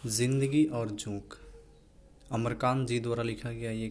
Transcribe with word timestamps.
ज़िंदगी 0.00 0.64
और 0.64 0.90
जोंक। 0.90 1.34
अमरकांत 2.32 2.86
जी 2.88 2.98
द्वारा 3.00 3.22
लिखा 3.22 3.50
गया 3.50 3.70
ये 3.70 3.90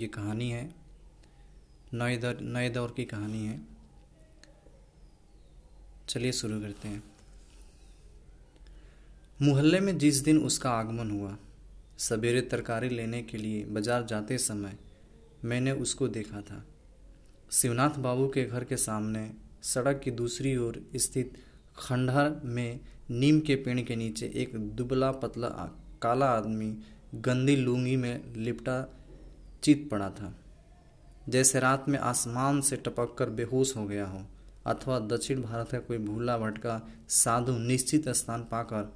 ये 0.00 0.06
कहानी 0.06 0.50
है। 0.50 0.64
नए 1.94 2.16
दौर 2.16 2.40
नए 2.42 2.68
दौर 2.70 2.92
की 2.96 3.04
कहानी 3.04 3.44
है। 3.46 3.60
चलिए 6.08 6.32
शुरू 6.32 6.60
करते 6.60 6.88
हैं। 6.88 7.02
मोहल्ले 9.42 9.80
में 9.80 9.96
जिस 9.98 10.16
दिन 10.16 10.38
उसका 10.38 10.70
आगमन 10.70 11.10
हुआ, 11.10 11.36
सवेरे 11.98 12.40
तरकारी 12.42 12.88
लेने 12.88 13.22
के 13.22 13.38
लिए 13.38 13.64
बाज़ार 13.64 14.04
जाते 14.04 14.38
समय 14.38 14.76
मैंने 15.44 15.72
उसको 15.72 16.08
देखा 16.08 16.40
था। 16.40 16.64
शिवनाथ 17.52 17.98
बाबू 17.98 18.26
के 18.28 18.44
घर 18.44 18.64
के 18.64 18.76
सामने 18.76 19.30
सड़क 19.64 20.00
की 20.04 20.10
दूसरी 20.12 20.56
ओर 20.56 20.80
स्थित 20.96 21.38
खंडहर 21.78 22.40
में 22.44 22.80
नीम 23.10 23.40
के 23.40 23.54
पेड़ 23.54 23.80
के 23.80 23.96
नीचे 23.96 24.32
एक 24.34 24.56
दुबला 24.56 25.10
पतला 25.10 25.48
काला 26.02 26.26
आदमी 26.26 26.78
गंदी 27.14 27.56
लुंगी 27.56 27.96
में 27.96 28.34
लिपटा 28.36 28.96
चित 29.62 29.88
पड़ा 29.90 30.10
था। 30.10 30.34
जैसे 31.28 31.60
रात 31.60 31.88
में 31.88 31.98
आसमान 31.98 32.60
से 32.60 32.76
टपक 32.76 33.14
कर 33.18 33.30
बेहोश 33.30 33.76
हो 33.76 33.84
गया 33.86 34.06
हो, 34.06 34.26
अथवा 34.66 34.98
दक्षिण 34.98 35.42
भारत 35.42 35.70
का 35.70 35.78
कोई 35.78 35.98
भूला 35.98 36.38
भटका 36.38 36.88
साधु 37.08 37.52
निश्चित 37.52 38.08
स्थान 38.08 38.42
पाकर 38.42 38.92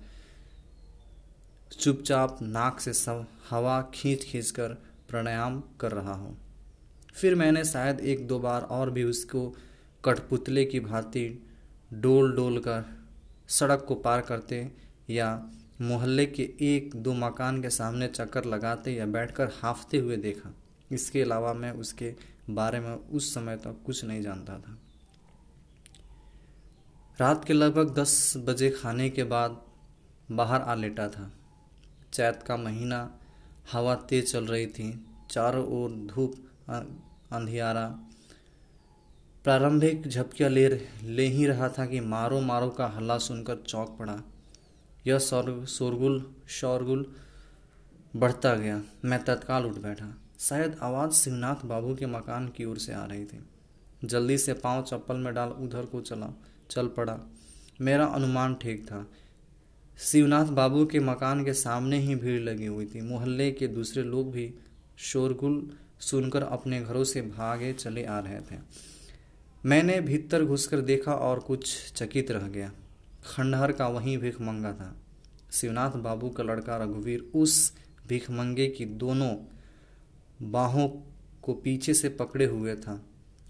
चुपचाप 1.81 2.39
नाक 2.43 2.81
से 2.81 2.93
सब 2.93 3.27
हवा 3.51 3.83
खींच 3.95 4.25
खींच 4.25 4.51
कर 4.51 4.69
प्राणायाम 5.09 5.63
कर 5.81 5.93
रहा 5.93 6.15
हो। 6.15 6.37
फिर 7.15 7.35
मैंने 7.35 7.65
शायद 7.65 8.01
एक 8.01 8.27
दो 8.27 8.39
बार 8.39 8.63
और 8.63 8.91
भी 8.91 9.05
उसको 9.05 9.57
कठपुतले 10.05 10.65
की 10.65 10.81
भांति 10.81 11.47
डोल 11.93 12.37
डोल 12.37 12.59
कर 12.59 13.00
सड़क 13.51 13.85
को 13.89 13.95
पार 13.95 14.21
करते 14.21 14.73
या 15.11 15.51
मोहल्ले 15.81 16.27
के 16.27 16.43
एक 16.61 16.95
दो 16.97 17.13
मकान 17.13 17.61
के 17.63 17.71
सामने 17.71 18.09
चक्कर 18.09 18.45
लगाते 18.45 18.93
या 18.93 19.07
बैठकर 19.07 19.51
हाफते 19.63 19.99
हुए 19.99 20.17
देखा। 20.17 20.55
इसके 20.93 21.23
अलावा 21.23 21.53
मैं 21.53 21.71
उसके 21.73 22.15
बारे 22.51 22.81
में 22.81 22.95
उस 22.95 23.35
समय 23.35 23.57
तक 23.57 23.83
कुछ 23.87 24.05
नहीं 24.05 24.23
जानता 24.23 24.59
था। 24.59 24.79
रात 27.21 27.45
के 27.45 27.53
लगभग 27.53 27.95
दस 27.95 28.33
बजे 28.37 28.71
खाने 28.71 29.09
के 29.11 29.25
बाद 29.25 29.61
बाहर 30.31 30.61
आ 30.61 30.75
लेटा 30.75 31.09
था। 31.09 31.31
चैत 32.13 32.43
का 32.43 32.57
महीना, 32.57 33.19
हवा 33.73 33.95
तेज 33.95 34.33
चल 34.33 34.47
रही 34.47 34.67
थी। 34.67 35.07
चारों 35.31 35.67
ओर 35.73 35.91
धूप 35.91 36.35
अंधियारा 37.33 37.87
प्रारंभिक 39.45 40.09
झपकिया 40.09 40.49
ले 40.49 40.69
ले 41.03 41.27
ही 41.27 41.47
रहा 41.47 41.69
था 41.69 41.85
कि 41.87 42.01
मारो 42.01 42.41
मारो 42.41 42.69
का 42.69 42.87
हल्ला 42.87 43.17
सुनकर 43.19 43.57
चौंक 43.57 43.97
पड़ा। 43.99 44.17
यह 45.07 45.19
शोरगुल 45.19 46.35
शोरगुल 46.49 47.07
बढ़ता 48.17 48.55
गया। 48.55 48.83
मैं 49.05 49.23
तत्काल 49.25 49.67
उठ 49.67 49.77
बैठा। 49.77 50.09
शायद 50.41 50.77
आवाज़ 50.83 51.13
शिवनाथ 51.13 51.65
बाबू 51.65 51.95
के 51.95 52.07
मकान 52.07 52.49
की 52.49 52.65
ओर 52.65 52.79
से 52.79 52.93
आ 52.93 53.05
रही 53.05 53.25
थी। 53.25 53.39
जल्दी 54.05 54.39
से 54.39 54.53
पाँव 54.53 54.83
चप्पल 54.83 55.17
में 55.17 55.33
डाल 55.35 55.49
उधर 55.49 55.87
को 55.87 56.01
चला, 56.01 56.31
चल 56.71 56.87
पड़ा। 56.89 57.19
मेरा 57.81 58.07
अनुमान 58.07 58.55
ठीक 58.55 58.85
था। 58.87 59.07
शिवनाथ 59.99 60.45
बाबू 60.45 60.87
के 60.87 61.01
मकान 61.01 61.45
के 61.45 61.53
सामने 61.55 61.99
ही 61.99 62.15
भीड़ 62.15 62.41
लगी 62.41 62.67
हुई 62.67 62.87
थी। 62.87 63.01
मोहल्ले 63.01 63.51
के 63.53 63.69
दूसरे 63.69 64.03
लोग 64.03 64.33
भी 64.33 64.53
शोरगुल 64.99 65.71
सुनकर 66.01 66.43
अपने 66.43 66.81
घरों 66.81 67.05
से 67.05 67.23
भागे 67.23 67.73
चले 67.73 68.05
आ 68.05 68.19
रहे 68.19 68.41
थे। 68.41 68.90
मैंने 69.67 70.01
भीतर 70.01 70.45
घुसकर 70.45 70.81
देखा 70.81 71.15
और 71.15 71.39
कुछ 71.39 71.93
चकित 71.93 72.31
रह 72.31 72.49
गया। 72.49 72.73
खंडहर 73.25 73.73
का 73.73 73.89
वहीं 73.89 74.19
भिखमंगा 74.19 74.73
था। 74.73 74.97
शिवनाथ 75.53 75.91
बाबू 75.91 76.31
का 76.31 76.43
लड़का 76.43 76.77
रघुवीर 76.77 77.31
उस 77.35 77.73
भिखमंगे 78.09 78.69
की 78.69 78.85
दोनों 78.85 79.35
बाहों 80.43 80.89
को 81.43 81.55
पीछे 81.55 81.95
से 81.95 82.09
पकड़े 82.09 82.45
हुए 82.45 82.75
था 82.77 83.01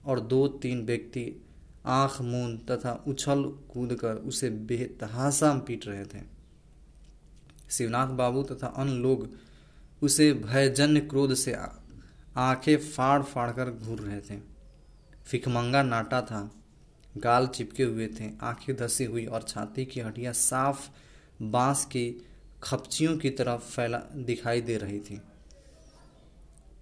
और 0.05 0.21
दो 0.21 0.49
तीन 0.49 0.85
व्यक्ति 0.87 1.45
आँख, 1.87 2.21
मूंद 2.21 2.61
तथा 2.71 3.05
उछल 3.07 3.43
कूद 3.43 3.95
कर 3.95 4.15
उसे 4.15 4.51
बेतहासा 4.51 5.55
पीट 5.59 5.87
रहे 5.87 6.05
थे। 6.05 6.23
शिवनाथ 7.71 8.09
बाबू 8.09 8.43
तथा 8.43 8.67
अन्य 8.67 8.93
लोग 8.93 9.29
उसे 10.03 10.33
भयजन्य 10.33 11.01
क्रोध 11.01 11.35
से 11.35 11.57
आँखें 12.37 12.77
फाड़ 12.77 13.23
फाड़ 13.23 13.51
कर 13.51 13.71
घूर 13.71 14.01
रहे 14.01 14.21
थे। 14.21 14.50
फिकमंगा 15.27 15.83
नाटा 15.83 16.23
था। 16.23 16.51
गाल 17.17 17.47
चिपके 17.47 17.83
हुए 17.83 18.07
थे, 18.07 18.31
आँखें 18.43 18.77
धसी 18.77 19.05
हुई 19.05 19.27
और 19.27 19.43
छाती 19.43 19.85
की 19.85 20.01
हड्डियाँ 20.01 20.33
साफ़ 20.33 20.91
बाँस 21.43 21.85
की 21.85 22.27
खपचियों 22.63 23.19
की 23.19 23.31
तरफ़ 23.31 23.61
फैला 23.61 23.99
दिखाई 23.99 24.61
दे 24.61 24.77
रही 24.77 25.01
थी। 25.01 25.23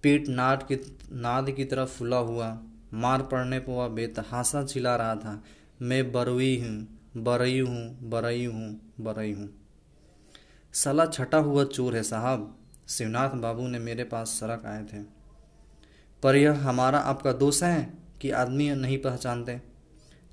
पेट 0.03 0.27
नाद 0.27 0.63
की 0.63 0.97
नाद 1.11 1.51
की 1.51 1.65
तरफ़ 1.65 1.89
फुला 1.89 2.17
हुआ, 2.17 2.63
मार 2.93 3.21
पड़ने 3.21 3.59
पर 3.59 3.71
वह 3.71 3.87
बेतहासा 3.87 4.63
चिल्ला 4.63 4.95
रहा 4.95 5.15
था, 5.15 5.43
मैं 5.81 6.11
बरुई 6.11 6.61
हूँ, 6.61 6.99
बरई 7.17 7.59
हूँ 7.59 8.09
बरई 8.09 8.45
हूँ 8.45 8.93
बरई 8.99 9.33
हूँ। 9.33 9.49
सला 10.73 11.05
छटा 11.05 11.37
हुआ 11.37 11.63
चोर 11.63 11.95
है 11.95 12.03
साहब। 12.03 12.55
शिवनाथ 12.87 13.29
बाबू 13.29 13.67
ने 13.67 13.79
मेरे 13.79 14.03
पास 14.03 14.27
सड़क 14.27 14.65
आए 14.65 14.83
थे। 14.83 15.03
पर 16.23 16.35
यह 16.35 16.69
हमारा 16.69 16.99
आपका 16.99 17.31
दोष 17.31 17.63
है? 17.63 17.98
कि 18.21 18.31
आदमी 18.31 18.75
नहीं 18.75 18.97
पहचानते। 18.97 19.61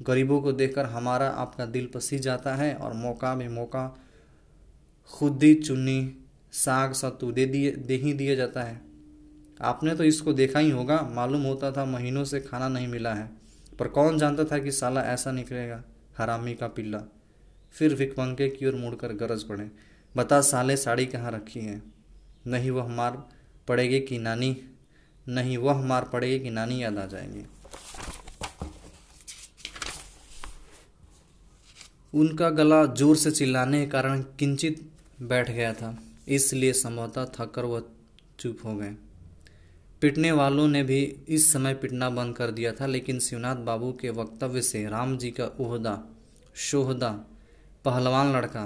गरीबों 0.03 0.41
को 0.41 0.53
देखकर 0.53 0.85
हमारा 0.85 1.29
आपका 1.29 1.67
दिल 1.67 1.91
पसी 1.95 2.19
जाता 2.19 2.55
है 2.55 2.75
और 2.75 2.93
मौका 2.93 3.35
में 3.35 3.49
मौका 3.49 4.01
खुदी 5.09 5.55
चुन्नी 5.55 6.17
साग 6.53 6.93
सत्तू 6.93 7.33
दे 7.33 7.47
दिए, 7.47 7.71
दे 7.71 7.95
ही 7.95 8.13
दिया 8.13 8.35
जाता 8.35 8.63
है। 8.63 8.81
आपने 9.63 9.95
तो 9.95 10.05
इसको 10.05 10.33
देखा 10.33 10.59
ही 10.59 10.71
होगा, 10.71 11.09
मालूम 11.13 11.43
होता 11.43 11.73
था 11.73 11.85
महीनों 11.85 12.25
से 12.25 12.41
खाना 12.41 12.69
नहीं 12.69 12.89
मिला 12.89 13.15
है। 13.15 13.31
पर 13.79 13.89
कौन 13.89 14.19
जानता 14.19 14.45
था 14.45 14.59
कि 14.59 14.73
साला 14.73 15.03
ऐसा 15.03 15.33
निकलेगा, 15.33 15.85
हरामी 16.19 16.55
का 16.55 16.69
पिल्ला। 16.69 17.03
फिर 17.73 17.95
भिकमंगे 17.95 18.49
की 18.49 18.67
ओर 18.67 18.75
मुड़कर 18.75 19.13
गरज 19.13 19.43
पड़े। 19.43 19.71
बता 20.17 20.41
साले 20.41 20.77
साड़ी 20.77 21.07
कहाँ 21.07 21.33
रखी 21.33 21.61
है? 21.61 21.83
नहीं 22.47 22.71
वह 22.71 22.89
मार 22.89 23.29
पड़ेगी 23.69 24.01
कि 24.01 24.19
नानी, 24.19 24.57
नहीं 25.29 25.59
वह 25.59 25.87
मार 25.87 26.05
पड़ेगी 26.05 26.45
कि 26.45 26.51
नानी 26.51 26.83
याद 26.83 26.99
आ 26.99 27.07
जाएँगी। 27.07 27.47
उनका 32.13 32.51
गला 32.51 32.85
ज़ोर 32.87 33.17
से 33.17 33.31
चिल्लाने 33.31 33.81
के 33.81 33.91
कारण 33.91 34.23
किंचित 34.39 34.81
बैठ 35.23 35.51
गया 35.51 35.73
था। 35.73 35.97
इसलिए 36.29 36.73
संभवतः 36.73 37.25
थककर 37.35 37.65
वह 37.65 37.83
चुप 38.39 38.59
हो 38.65 38.75
गए। 38.75 38.95
पिटने 40.03 40.31
वालों 40.33 40.67
ने 40.69 40.83
भी 40.83 41.01
इस 41.29 41.53
समय 41.53 41.75
पिटना 41.75 42.09
बंद 42.11 42.37
कर 42.37 42.51
दिया 42.51 42.73
था, 42.73 42.87
लेकिन 42.87 43.19
शिवनाथ 43.19 43.57
बाबू 43.65 43.93
के 43.93 44.11
वक्तव्य 44.11 44.63
से 44.63 44.85
राम 44.89 45.17
जी 45.19 45.31
का 45.31 45.45
ओहदा, 45.61 46.03
शोहदा, 46.57 47.11
पहलवान 47.85 48.33
लड़का, 48.33 48.65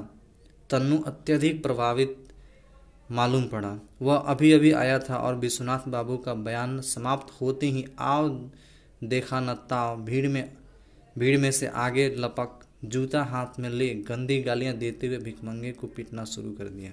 तन्नु 0.70 0.98
अत्यधिक 1.02 1.62
प्रभावित 1.62 2.16
मालूम 3.10 3.44
पड़ा। 3.48 3.76
वह 4.02 4.16
अभी 4.16 4.52
अभी 4.52 4.72
आया 4.74 4.98
था 5.00 5.16
और 5.16 5.34
विश्वनाथ 5.36 5.88
बाबू 5.88 6.16
का 6.16 6.34
बयान 6.36 6.80
समाप्त 6.84 7.40
होते 7.40 7.66
ही 7.66 7.84
आओ 7.98 8.28
देखा 9.04 9.40
न 9.40 9.54
ताव, 9.70 10.04
भीड़ 10.04 10.28
में 10.28 10.52
भीड़ 11.16 11.38
में 11.38 11.50
से 11.52 11.66
आगे 11.66 12.08
लपक 12.18 12.60
जूता 12.84 13.22
हाथ 13.24 13.58
में 13.60 13.68
ले 13.70 13.88
गंदी 13.94 14.40
गालियाँ 14.42 14.74
देते 14.74 15.06
हुए 15.06 15.18
भिकमंगे 15.18 15.72
को 15.72 15.86
पीटना 15.86 16.24
शुरू 16.24 16.52
कर 16.52 16.64
दिया। 16.64 16.92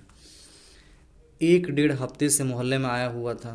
एक 1.42 1.70
डेढ़ 1.72 1.92
हफ़्ते 1.92 2.30
से 2.30 2.44
मोहल्ले 2.44 2.78
में 2.78 2.90
आया 2.90 3.08
हुआ 3.08 3.34
था। 3.34 3.53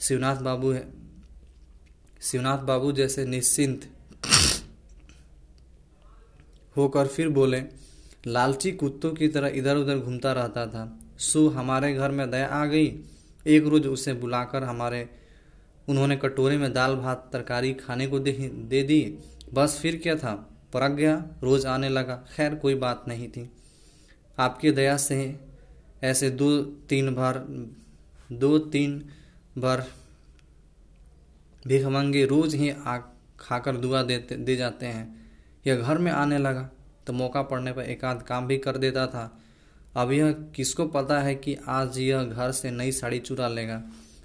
शिवनाथ 0.00 0.36
बाबू 0.36 0.70
है। 0.70 0.86
शिवनाथ 2.22 2.58
बाबू 2.58 2.92
जैसे 2.92 3.24
निश्चिंत 3.24 3.88
होकर 6.76 7.06
फिर 7.06 7.28
बोले 7.28 7.62
लालची 8.26 8.72
कुत्तों 8.72 9.12
की 9.12 9.28
तरह 9.28 9.48
इधर 9.48 9.76
उधर 9.76 9.98
घूमता 9.98 10.32
रहता 10.32 10.66
था। 10.66 10.98
सु 11.18 11.48
हमारे 11.48 11.94
घर 11.94 12.10
में 12.10 12.30
दया 12.30 12.46
आ 12.46 12.64
गई। 12.66 12.86
एक 13.46 13.66
रोज 13.66 13.86
उसे 13.86 14.12
बुलाकर 14.14 14.64
हमारे 14.64 15.08
उन्होंने 15.88 16.16
कटोरे 16.16 16.56
में 16.58 16.72
दाल 16.72 16.94
भात 16.96 17.28
तरकारी 17.32 17.72
खाने 17.74 18.06
को 18.06 18.18
दे, 18.18 18.32
दे 18.32 18.82
दी। 18.82 19.18
बस 19.54 19.78
फिर 19.82 19.96
क्या 19.96 20.14
था? 20.16 20.48
गया, 20.76 21.24
रोज 21.42 21.66
आने 21.66 21.88
लगा। 21.88 22.14
खैर, 22.36 22.54
कोई 22.54 22.74
बात 22.74 23.04
नहीं 23.08 23.28
थी। 23.28 23.50
आपकी 24.38 24.70
दया 24.70 24.96
से 24.96 25.40
ऐसे 26.02 26.30
दो 26.30 26.62
तीन 26.62 27.14
बार, 27.14 27.38
दो 28.32 28.58
तीन 28.58 29.04
बार 29.58 29.86
भिखमंगे 31.66 32.24
रोज 32.26 32.54
ही 32.54 32.70
आ 32.70 32.98
खाकर 33.40 33.76
दुआ 33.76 34.02
देते, 34.02 34.36
दे 34.36 34.56
जाते 34.56 34.86
हैं। 34.86 35.30
यह 35.66 35.76
घर 35.76 35.98
में 35.98 36.12
आने 36.12 36.38
लगा 36.38 36.70
तो 37.06 37.12
मौका 37.12 37.42
पड़ने 37.42 37.72
पर 37.72 37.82
एक 37.82 38.04
आध 38.04 38.22
काम 38.22 38.46
भी 38.46 38.58
कर 38.58 38.76
देता 38.76 39.06
था। 39.06 39.38
अब 39.96 40.12
यह 40.12 40.32
किसको 40.32 40.86
पता 40.86 41.20
है 41.20 41.34
कि 41.34 41.56
आज 41.68 41.98
यह 41.98 42.24
घर 42.24 42.52
से 42.52 42.70
नई 42.70 42.92
साड़ी 42.92 43.18
चुरा 43.18 43.48
लेगा? 43.48 43.82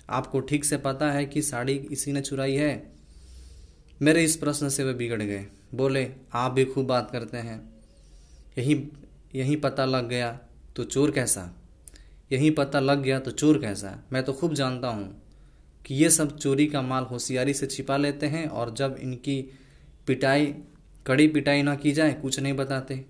आपको 0.09 0.39
ठीक 0.39 0.65
से 0.65 0.77
पता 0.77 1.11
है 1.11 1.25
कि 1.25 1.41
साड़ी 1.41 1.73
इसी 1.73 2.11
ने 2.11 2.21
चुराई 2.21 2.55
है? 2.55 2.93
मेरे 4.01 4.23
इस 4.23 4.35
प्रश्न 4.35 4.69
से 4.69 4.83
वे 4.83 4.93
बिगड़ 4.93 5.21
गए। 5.21 5.45
बोले, 5.75 6.07
आप 6.33 6.51
भी 6.51 6.65
खूब 6.65 6.85
बात 6.87 7.11
करते 7.11 7.37
हैं। 7.37 7.59
यही 8.57 8.73
यही 9.35 9.55
पता 9.55 9.85
लग 9.85 10.07
गया 10.09 10.31
तो 10.75 10.83
चोर 10.83 11.11
कैसा? 11.11 11.49
यही 12.31 12.49
पता 12.49 12.79
लग 12.79 13.01
गया 13.01 13.19
तो 13.19 13.31
चोर 13.31 13.57
कैसा? 13.57 13.97
मैं 14.13 14.23
तो 14.23 14.33
खूब 14.33 14.53
जानता 14.53 14.87
हूँ 14.87 15.21
कि 15.85 15.95
ये 15.95 16.09
सब 16.09 16.37
चोरी 16.37 16.65
का 16.67 16.81
माल 16.81 17.03
होशियारी 17.03 17.53
से 17.53 17.67
छिपा 17.67 17.97
लेते 17.97 18.25
हैं 18.25 18.47
और 18.47 18.73
जब 18.73 18.97
इनकी 18.99 19.41
पिटाई, 20.07 20.45
कड़ी 21.07 21.27
पिटाई 21.27 21.61
ना 21.61 21.75
की 21.75 21.91
जाए, 21.91 22.13
कुछ 22.13 22.39
नहीं 22.39 22.53
बताते। 22.53 23.05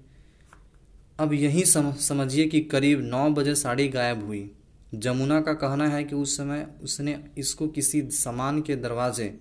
अब 1.19 1.33
यही 1.33 1.63
समझिए 1.65 2.45
कि 2.45 2.61
करीब 2.61 3.01
नौ 3.01 3.29
बजे 3.29 3.55
साड़ी 3.55 3.87
गायब 3.87 4.25
हुई। 4.25 4.49
जमुना 4.95 5.39
का 5.41 5.53
कहना 5.53 5.87
है 5.87 6.03
कि 6.03 6.15
उस 6.15 6.35
समय 6.37 6.67
उसने 6.83 7.17
इसको 7.37 7.67
किसी 7.67 8.01
सामान 8.11 8.61
के 8.61 8.75
दरवाजे, 8.75 9.33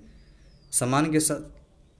सामान 0.73 1.11
के 1.13 1.21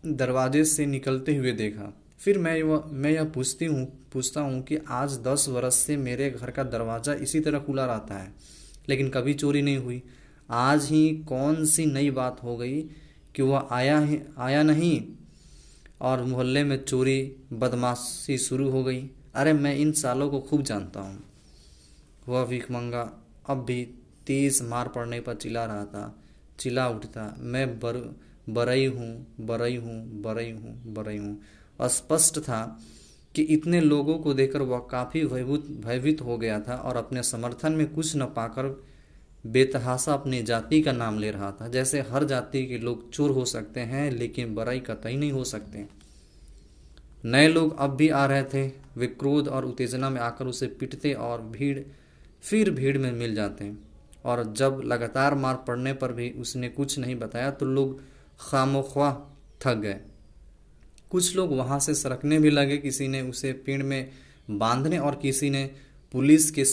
दरवाजे 0.05 0.65
से 0.65 0.87
निकलते 0.87 1.37
हुए 1.37 1.53
देखा। 1.53 1.93
फिर 2.21 2.39
मैं 2.39 2.63
वह 2.63 2.85
मैं 2.93 3.11
यह 3.11 3.25
पूछती 3.25 3.65
हूँ, 3.65 3.85
पूछता 4.13 4.41
हूँ 4.41 4.63
कि 4.63 4.79
आज 4.91 5.19
दस 5.21 5.47
वर्ष 5.49 5.75
से 5.77 5.97
मेरे 5.97 6.31
घर 6.31 6.51
का 6.51 6.63
दरवाज़ा 6.65 7.15
इसी 7.15 7.41
तरह 7.41 7.59
खुला 7.59 7.85
रहता 7.87 8.19
है, 8.19 8.33
लेकिन 8.89 9.09
कभी 9.09 9.35
चोरी 9.35 9.63
नहीं 9.63 9.79
हुई। 9.79 10.03
आज 10.51 10.85
ही 10.85 11.09
कौन 11.29 11.65
सी 11.65 11.87
नई 11.87 12.11
बात 12.13 12.43
हो 12.43 12.57
गई 12.57 12.81
कि 13.35 13.43
वह 13.43 13.69
आया 13.71 13.99
ही, 13.99 14.21
आया 14.39 14.63
नहीं, 14.63 15.03
और 16.01 16.23
मोहल्ले 16.25 16.65
में 16.65 16.77
चोरी, 16.85 17.21
बदमाशी 17.53 18.39
शुरू 18.39 18.71
हो 18.71 18.83
गई। 18.85 19.09
अरे 19.35 19.53
मैं 19.53 19.75
इन 19.77 19.93
सालों 19.93 20.29
को 20.31 20.41
खूब 20.41 20.63
जानता 20.63 21.01
हूँ। 21.01 21.23
वह 22.29 22.45
भिखमंगा 22.45 23.03
अब 23.49 23.65
भी 23.65 23.83
तेज 24.27 24.61
मार 24.63 24.89
पड़ने 24.89 25.21
पर 25.21 25.35
चिल्ला 25.35 25.65
रहा 25.65 25.85
था, 25.85 26.15
चिल्ला 26.59 26.89
उठता। 26.89 27.35
मैं 27.39 27.69
बर 27.79 27.97
बरई 28.49 28.87
हूँ 28.87 29.37
बरई 29.41 29.77
हूँ 29.77 30.23
बरई 30.23 30.51
हूँ 30.51 30.95
बरई 30.95 31.17
हूँ। 31.17 31.89
स्पष्ट 31.89 32.39
था 32.39 32.61
कि 33.35 33.43
इतने 33.43 33.81
लोगों 33.81 34.19
को 34.19 34.35
देखकर 34.35 34.63
वह 34.63 34.79
काफ़ी 34.91 35.25
भयभूत, 35.27 35.67
भयभीत 35.87 36.21
हो 36.21 36.37
गया 36.39 36.61
था 36.61 36.77
और 36.77 36.97
अपने 36.97 37.23
समर्थन 37.23 37.73
में 37.73 37.87
कुछ 37.95 38.17
न 38.17 38.25
पाकर 38.27 38.85
बेतहासा 39.47 40.13
अपनी 40.13 40.43
जाति 40.43 40.81
का 40.83 40.93
नाम 40.93 41.19
ले 41.19 41.31
रहा 41.31 41.51
था। 41.53 41.69
जैसे 41.69 42.01
हर 42.01 42.25
जाति 42.25 42.65
के 42.67 42.79
लोग 42.79 43.11
चोर 43.11 43.31
हो 43.31 43.45
सकते 43.45 43.81
हैं, 43.81 44.11
लेकिन 44.11 44.55
बराई 44.55 44.81
कतई 44.81 45.17
नहीं 45.17 45.33
हो 45.33 45.45
सकते। 45.45 45.85
नए 47.25 47.49
लोग 47.49 47.79
अब 47.79 47.97
भी 47.97 48.09
आ 48.09 48.25
रहे 48.27 48.43
थे। 48.45 48.67
वे 48.97 49.07
क्रोध 49.07 49.49
और 49.49 49.65
उत्तेजना 49.65 50.11
में 50.11 50.21
आकर 50.21 50.47
उसे 50.47 50.67
पिटते 50.67 51.13
और 51.13 51.43
भीड़, 51.43 51.79
फिर 52.43 52.71
भीड़ 52.71 52.99
में 52.99 53.13
मिल 53.13 53.35
जाते। 53.35 53.73
और 54.25 54.43
जब 54.53 54.81
लगातार 54.85 55.35
मार 55.35 55.65
पड़ने 55.69 55.93
पर 55.93 56.13
भी 56.13 56.31
उसने 56.31 56.69
कुछ 56.69 56.99
नहीं 56.99 57.17
बताया 57.17 57.51
तो 57.51 57.67
लोग 57.67 58.01
खामोख्वा 58.41 59.11
थक 59.65 59.75
गए। 59.75 60.01
कुछ 61.11 61.35
लोग 61.37 61.53
वहाँ 61.53 61.79
से 61.81 61.95
सरकने 61.95 62.39
भी 62.39 62.51
लगे, 62.51 62.77
किसी 62.79 63.09
ने 63.09 63.23
उसे 63.23 63.53
पेड़ 63.53 63.83
में 63.83 64.11
बांधने 64.51 64.99
और 64.99 65.15
किसी 65.15 65.51
ने 65.51 65.65
पुलिस 66.13 66.51
के 66.51 66.65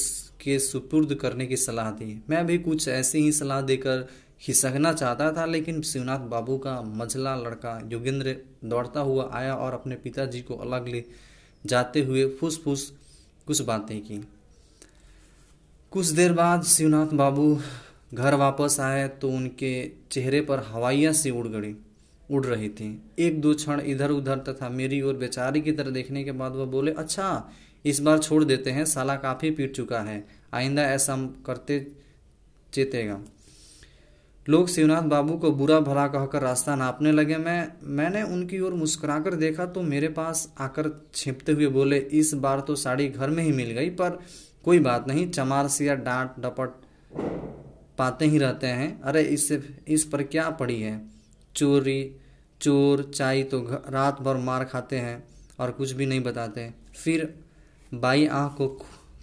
के 0.41 0.57
सुपुर्द 0.59 1.13
करने 1.15 1.45
की 1.45 1.57
सलाह 1.57 1.89
दी। 1.91 2.23
मैं 2.29 2.45
भी 2.45 2.57
कुछ 2.57 2.87
ऐसी 2.87 3.19
ही 3.19 3.31
सलाह 3.31 3.61
देकर 3.61 4.07
खिसकना 4.41 4.91
चाहता 4.93 5.31
था, 5.31 5.45
लेकिन 5.45 5.81
शिवनाथ 5.81 6.19
बाबू 6.19 6.57
का 6.57 6.81
मझला 6.81 7.35
लड़का 7.35 7.79
योगेंद्र 7.91 8.35
दौड़ता 8.65 8.99
हुआ 8.99 9.29
आया 9.33 9.55
और 9.55 9.73
अपने 9.73 9.95
पिताजी 9.95 10.41
को 10.41 10.55
अलग 10.55 10.87
ले 10.87 11.03
जाते 11.65 12.03
हुए 12.03 12.25
फुस 12.29 12.61
फुस 12.63 12.91
कुछ 13.47 13.61
बातें 13.61 13.99
की। 14.01 14.21
कुछ 15.91 16.05
देर 16.07 16.33
बाद 16.33 16.63
शिवनाथ 16.63 17.07
बाबू 17.07 17.59
घर 18.13 18.35
वापस 18.35 18.77
आए 18.79 19.07
तो 19.21 19.29
उनके 19.29 19.73
चेहरे 20.11 20.41
पर 20.41 20.63
हवाइयाँ 20.67 21.13
सी 21.13 21.29
उड़ 21.31 21.47
गई 21.47 21.75
उड़ 22.29 22.45
रही 22.45 22.69
थी। 22.69 22.87
एक 23.19 23.41
दो 23.41 23.53
क्षण 23.53 23.81
इधर 23.81 24.11
उधर 24.11 24.37
तथा 24.39 24.69
मेरी 24.69 25.01
ओर 25.01 25.15
बेचारी 25.15 25.61
की 25.61 25.71
तरह 25.71 25.91
देखने 25.91 26.23
के 26.23 26.31
बाद 26.31 26.51
वह 26.51 26.65
बोले 26.65 26.91
अच्छा 26.93 27.49
इस 27.85 27.99
बार 27.99 28.19
छोड़ 28.19 28.43
देते 28.43 28.71
हैं, 28.71 28.85
साला 28.85 29.15
काफ़ी 29.15 29.51
पीट 29.51 29.75
चुका 29.75 29.99
है, 30.01 30.23
आइंदा 30.53 30.83
ऐसा 30.83 31.15
करते 31.45 31.79
चेतेगा। 32.73 33.19
लोग 34.47 34.67
शिवनाथ 34.67 35.01
बाबू 35.03 35.33
को 35.37 35.51
बुरा 35.51 35.79
भला 35.79 36.07
कहकर 36.07 36.41
रास्ता 36.41 36.75
नापने 36.75 37.11
लगे। 37.11 37.37
मैं, 37.37 37.71
मैंने 37.83 38.23
उनकी 38.23 38.59
ओर 38.59 38.73
मुस्कुराकर 38.73 39.35
देखा 39.35 39.65
तो 39.65 39.81
मेरे 39.81 40.07
पास 40.09 40.47
आकर 40.59 40.89
छिपते 41.15 41.51
हुए 41.51 41.67
बोले, 41.69 41.97
इस 41.97 42.33
बार 42.35 42.59
तो 42.59 42.75
साड़ी 42.75 43.07
घर 43.09 43.29
में 43.29 43.43
ही 43.43 43.51
मिल 43.51 43.71
गई, 43.71 43.89
पर 43.91 44.19
कोई 44.63 44.79
बात 44.79 45.07
नहीं, 45.07 45.29
चमार 45.31 45.67
सिया 45.67 45.95
डांट 45.97 46.39
डपट 46.39 46.81
पाते 47.97 48.25
ही 48.25 48.37
रहते 48.37 48.67
हैं। 48.67 49.01
अरे 49.01 49.21
इससे 49.21 49.61
इस 49.87 50.03
पर 50.03 50.23
क्या 50.23 50.49
पड़ी 50.49 50.81
है? 50.81 51.01
चोरी, 51.55 52.15
चोर 52.61 53.11
चाय 53.15 53.43
तो 53.43 53.67
रात 53.89 54.21
भर 54.21 54.37
मार 54.37 54.63
खाते 54.63 54.97
हैं 54.97 55.23
और 55.59 55.71
कुछ 55.71 55.91
भी 55.91 56.05
नहीं 56.05 56.21
बताते। 56.21 56.73
फिर 56.95 57.33
बाई 57.93 58.25
आँख 58.25 58.57
को 58.57 58.67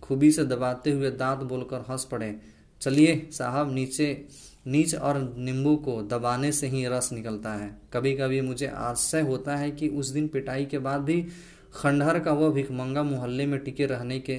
खूबी 0.03 0.31
से 0.31 0.45
दबाते 0.45 0.91
हुए 0.91 1.11
दांत 1.11 1.39
बोलकर 1.39 1.85
हंस 1.91 2.05
पड़े। 2.05 2.41
चलिए 2.81 3.29
साहब, 3.33 3.73
नीचे, 3.73 4.27
नीच 4.67 4.95
और 4.95 5.35
नींबू 5.39 5.77
को 5.77 6.03
दबाने 6.03 6.53
से 6.53 6.67
ही 6.67 6.87
रस 6.87 7.13
निकलता 7.13 7.53
है। 7.53 7.81
कभी 7.93 8.13
कभी 8.13 8.41
मुझे 8.41 8.67
आश्चर्य 8.67 9.23
होता 9.23 9.57
है 9.57 9.71
कि 9.71 9.89
उस 9.89 10.09
दिन 10.09 10.29
पिटाई 10.29 10.65
के 10.65 10.79
बाद 10.79 11.01
भी 11.01 11.27
खंडहर 11.75 12.19
का 12.21 12.33
वह 12.33 12.51
भिखमंगा 12.51 13.03
मोहल्ले 13.03 13.47
में 13.47 13.61
टिके 13.61 13.87
रहने 13.87 14.21
के, 14.21 14.37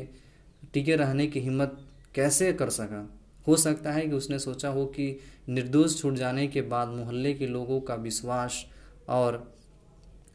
टिके 0.73 0.95
रहने 0.95 1.27
की 1.27 1.39
हिम्मत 1.39 1.77
कैसे 2.15 2.53
कर 2.53 2.69
सका। 2.69 3.20
हो 3.47 3.55
सकता 3.55 3.91
है 3.91 4.07
कि 4.07 4.15
उसने 4.15 4.39
सोचा 4.39 4.69
हो 4.69 4.85
कि 4.85 5.19
निर्दोष 5.49 6.01
छूट 6.01 6.13
जाने 6.13 6.47
के 6.47 6.61
बाद 6.61 6.87
मोहल्ले 6.87 7.33
के 7.33 7.47
लोगों 7.47 7.81
का 7.81 7.95
विश्वास 7.95 8.65
और 9.09 9.53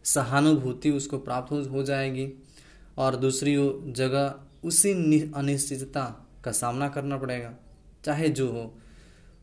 सहानुभूति 0.05 0.91
उसको 0.91 1.19
प्राप्त 1.19 1.53
हो, 1.53 1.83
जाएगी। 1.83 2.33
और 2.99 3.17
दूसरी 3.17 3.55
जगह 3.93 4.35
उसी 4.65 5.33
अनिश्चितता 5.33 6.27
का 6.45 6.53
सामना 6.53 6.89
करना 6.89 7.17
पड़ेगा। 7.17 7.55
चाहे 8.05 8.29
जो 8.29 8.53
हो 8.53 8.79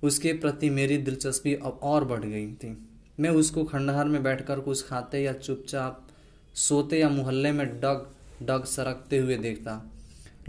उसके 0.04 0.34
प्रति 0.34 0.70
मेरी 0.70 0.98
दिलचस्पी 0.98 1.54
अब 1.54 1.80
और 1.84 2.06
बढ़ 2.06 2.24
गई 2.24 2.54
थी। 2.54 2.90
मैं 3.20 3.30
उसको 3.30 3.64
खंडहर 3.64 4.06
में 4.06 4.24
बैठकर 4.24 4.60
कुछ 4.60 4.88
खाते 4.88 5.24
या 5.24 5.34
चुपचाप 5.34 6.08
सोते 6.54 7.00
या 7.00 7.10
मोहल्ले 7.10 7.52
में 7.52 7.80
डग 7.80 8.16
डग 8.44 8.64
सरकते 8.64 9.18
हुए 9.18 9.38
देखता। 9.38 9.92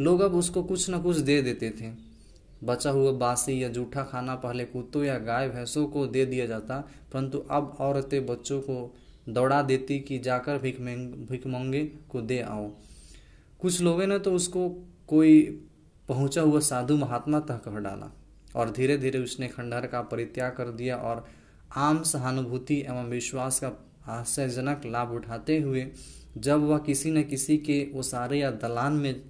लोग 0.00 0.20
अब 0.20 0.34
उसको 0.34 0.62
कुछ 0.62 0.90
न 0.90 1.02
कुछ 1.02 1.16
दे 1.16 1.42
देते 1.42 1.70
थे। 1.70 2.03
बचा 2.64 2.90
हुआ 2.90 3.12
बासी 3.12 3.62
या 3.62 3.68
जूठा 3.68 4.02
खाना 4.02 4.34
पहले 4.36 4.64
कुत्तों 4.64 5.02
या 5.04 5.18
गाय 5.18 5.48
भैंसों 5.48 5.86
को 5.86 6.06
दे 6.06 6.24
दिया 6.26 6.46
जाता, 6.46 6.78
परंतु 7.12 7.38
अब 7.50 7.76
औरतें 7.80 8.24
बच्चों 8.26 8.60
को 8.60 8.94
दौड़ा 9.28 9.60
देती 9.62 9.98
कि 10.00 10.18
जाकर 10.18 10.58
भिख 10.58 10.80
भिखमंगे 11.30 11.84
को 12.10 12.20
दे 12.20 12.40
आओ। 12.40 12.70
कुछ 13.60 13.80
लोगों 13.80 14.06
ने 14.06 14.18
तो 14.18 14.32
उसको 14.32 14.68
कोई 15.08 15.40
पहुँचा 16.08 16.42
हुआ 16.42 16.60
साधु 16.60 16.96
महात्मा 16.96 17.40
तक 17.40 17.62
कह 17.64 17.78
डाला 17.78 18.10
और 18.56 18.70
धीरे 18.70 18.96
धीरे 18.98 19.18
उसने 19.18 19.48
खंडहर 19.48 19.86
का 19.86 20.00
परित्याग 20.02 20.52
कर 20.52 20.70
दिया 20.70 20.96
और 20.96 21.24
आम 21.76 22.02
सहानुभूति 22.02 22.78
एवं 22.80 23.08
विश्वास 23.10 23.60
का 23.60 23.70
आश्चर्यजनक 24.12 24.82
लाभ 24.86 25.12
उठाते 25.12 25.58
हुए 25.60 25.86
जब 26.36 26.62
वह 26.62 26.78
किसी 26.78 27.10
न 27.10 27.22
किसी 27.22 27.56
के 27.58 27.86
ओसारे 27.96 28.38
या 28.38 28.50
दलान 28.50 28.92
में 28.92 29.22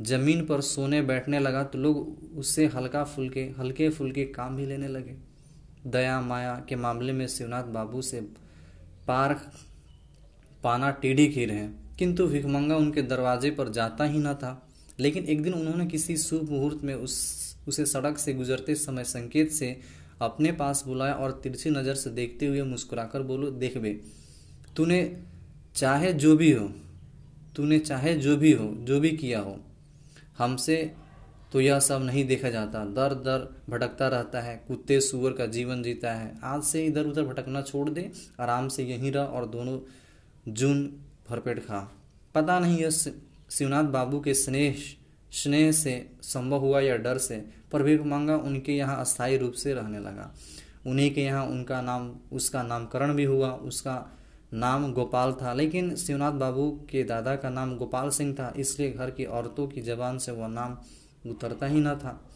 ज़मीन 0.00 0.44
पर 0.46 0.60
सोने 0.60 1.00
बैठने 1.02 1.38
लगा 1.38 1.62
तो 1.64 1.78
लोग 1.78 2.38
उससे 2.38 2.66
हल्का 2.66 3.04
फुल्के, 3.04 3.40
हल्के 3.58 3.88
फुल्के 3.88 4.24
काम 4.24 4.56
भी 4.56 4.66
लेने 4.66 4.88
लगे। 4.88 5.16
दया, 5.86 6.20
माया 6.20 6.54
के 6.68 6.76
मामले 6.76 7.12
में 7.12 7.26
शिवनाथ 7.28 7.64
बाबू 7.64 8.02
से 8.02 8.20
पार 9.08 9.34
पाना 10.64 10.90
टेढ़ी 10.90 11.28
खीर 11.28 11.50
है। 11.50 11.68
किंतु 11.98 12.26
भिखमंगा 12.26 12.76
उनके 12.76 13.02
दरवाजे 13.02 13.50
पर 13.50 13.68
जाता 13.68 14.04
ही 14.04 14.18
न 14.18 14.34
था। 14.34 14.68
लेकिन 15.00 15.24
एक 15.24 15.42
दिन 15.42 15.52
उन्होंने 15.52 15.86
किसी 15.86 16.16
शुभ 16.16 16.50
मुहूर्त 16.50 16.84
में 16.84 16.94
उस, 16.94 17.56
उसे 17.68 17.86
सड़क 17.86 18.18
से 18.18 18.34
गुजरते 18.34 18.74
समय 18.74 19.04
संकेत 19.04 19.50
से 19.50 19.80
अपने 20.20 20.52
पास 20.52 20.82
बुलाया 20.86 21.14
और 21.14 21.40
तिरछी 21.42 21.70
नज़र 21.70 21.94
से 21.94 22.10
देखते 22.10 22.46
हुए 22.46 22.62
मुस्कुराकर 22.62 23.22
बोलो, 23.22 23.50
देख 23.50 23.76
बे, 23.78 23.92
तूने 24.76 25.16
चाहे 25.74 26.12
जो 26.12 26.36
भी 26.36 26.50
हो, 26.52 26.68
तूने 27.56 27.78
चाहे 27.78 28.14
जो 28.14 28.36
भी 28.36 28.52
हो, 28.52 28.74
जो 28.76 29.00
भी 29.00 29.10
किया 29.10 29.40
हो 29.40 29.58
हमसे 30.42 30.76
तो 31.52 31.60
यह 31.60 31.78
सब 31.80 32.02
नहीं 32.02 32.24
देखा 32.26 32.50
जाता। 32.50 32.84
दर 32.86 33.14
दर 33.16 33.48
भटकता 33.70 34.06
रहता 34.08 34.40
है, 34.40 34.56
कुत्ते 34.68 35.00
सुअर 35.00 35.32
का 35.32 35.46
जीवन 35.46 35.82
जीता 35.82 36.12
है। 36.12 36.32
आज 36.44 36.62
से 36.62 36.84
इधर 36.86 37.06
उधर 37.06 37.22
भटकना 37.24 37.62
छोड़ 37.62 37.88
दे, 37.90 38.10
आराम 38.40 38.68
से 38.68 38.84
यहीं 38.84 39.12
रह 39.12 39.22
और 39.22 39.46
दोनों 39.46 39.78
जून 40.48 40.84
भरपेट 41.28 41.58
खा। 41.58 41.80
पता 42.34 42.58
नहीं 42.58 42.78
यह 42.78 42.90
शिवनाथ 42.90 43.84
बाबू 43.84 44.20
के 44.20 44.34
स्नेह 44.34 44.76
स्नेह 45.32 45.70
से 45.72 45.94
संभव 46.22 46.58
हुआ 46.58 46.80
या 46.80 46.96
डर 46.96 47.18
से, 47.18 47.36
पर 47.72 47.82
भीख 47.82 48.00
मांगा 48.02 48.36
उनके 48.36 48.72
यहाँ 48.72 49.00
अस्थायी 49.00 49.36
रूप 49.36 49.52
से 49.52 49.74
रहने 49.74 49.98
लगा। 49.98 50.32
उन्हीं 50.86 51.14
के 51.14 51.22
यहाँ 51.22 51.46
उनका 51.46 51.80
नाम, 51.82 52.10
उसका 52.32 52.62
नामकरण 52.62 53.14
भी 53.14 53.24
हुआ, 53.24 53.50
उसका 53.50 53.94
नाम 54.54 54.92
गोपाल 54.92 55.32
था। 55.32 55.54
लेकिन 55.54 55.96
शिवनाथ 55.96 56.32
बाबू 56.32 56.70
के 56.90 57.04
दादा 57.04 57.36
का 57.36 57.50
नाम 57.50 57.76
गोपाल 57.76 58.10
सिंह 58.10 58.34
था, 58.34 58.54
इसलिए 58.56 58.90
घर 58.92 59.10
की 59.10 59.24
औरतों 59.24 59.66
की 59.68 59.80
जबान 59.80 60.18
से 60.18 60.32
वह 60.32 60.48
नाम 60.48 60.78
उतरता 61.30 61.66
ही 61.66 61.80
न 61.80 61.94
था। 61.94 62.28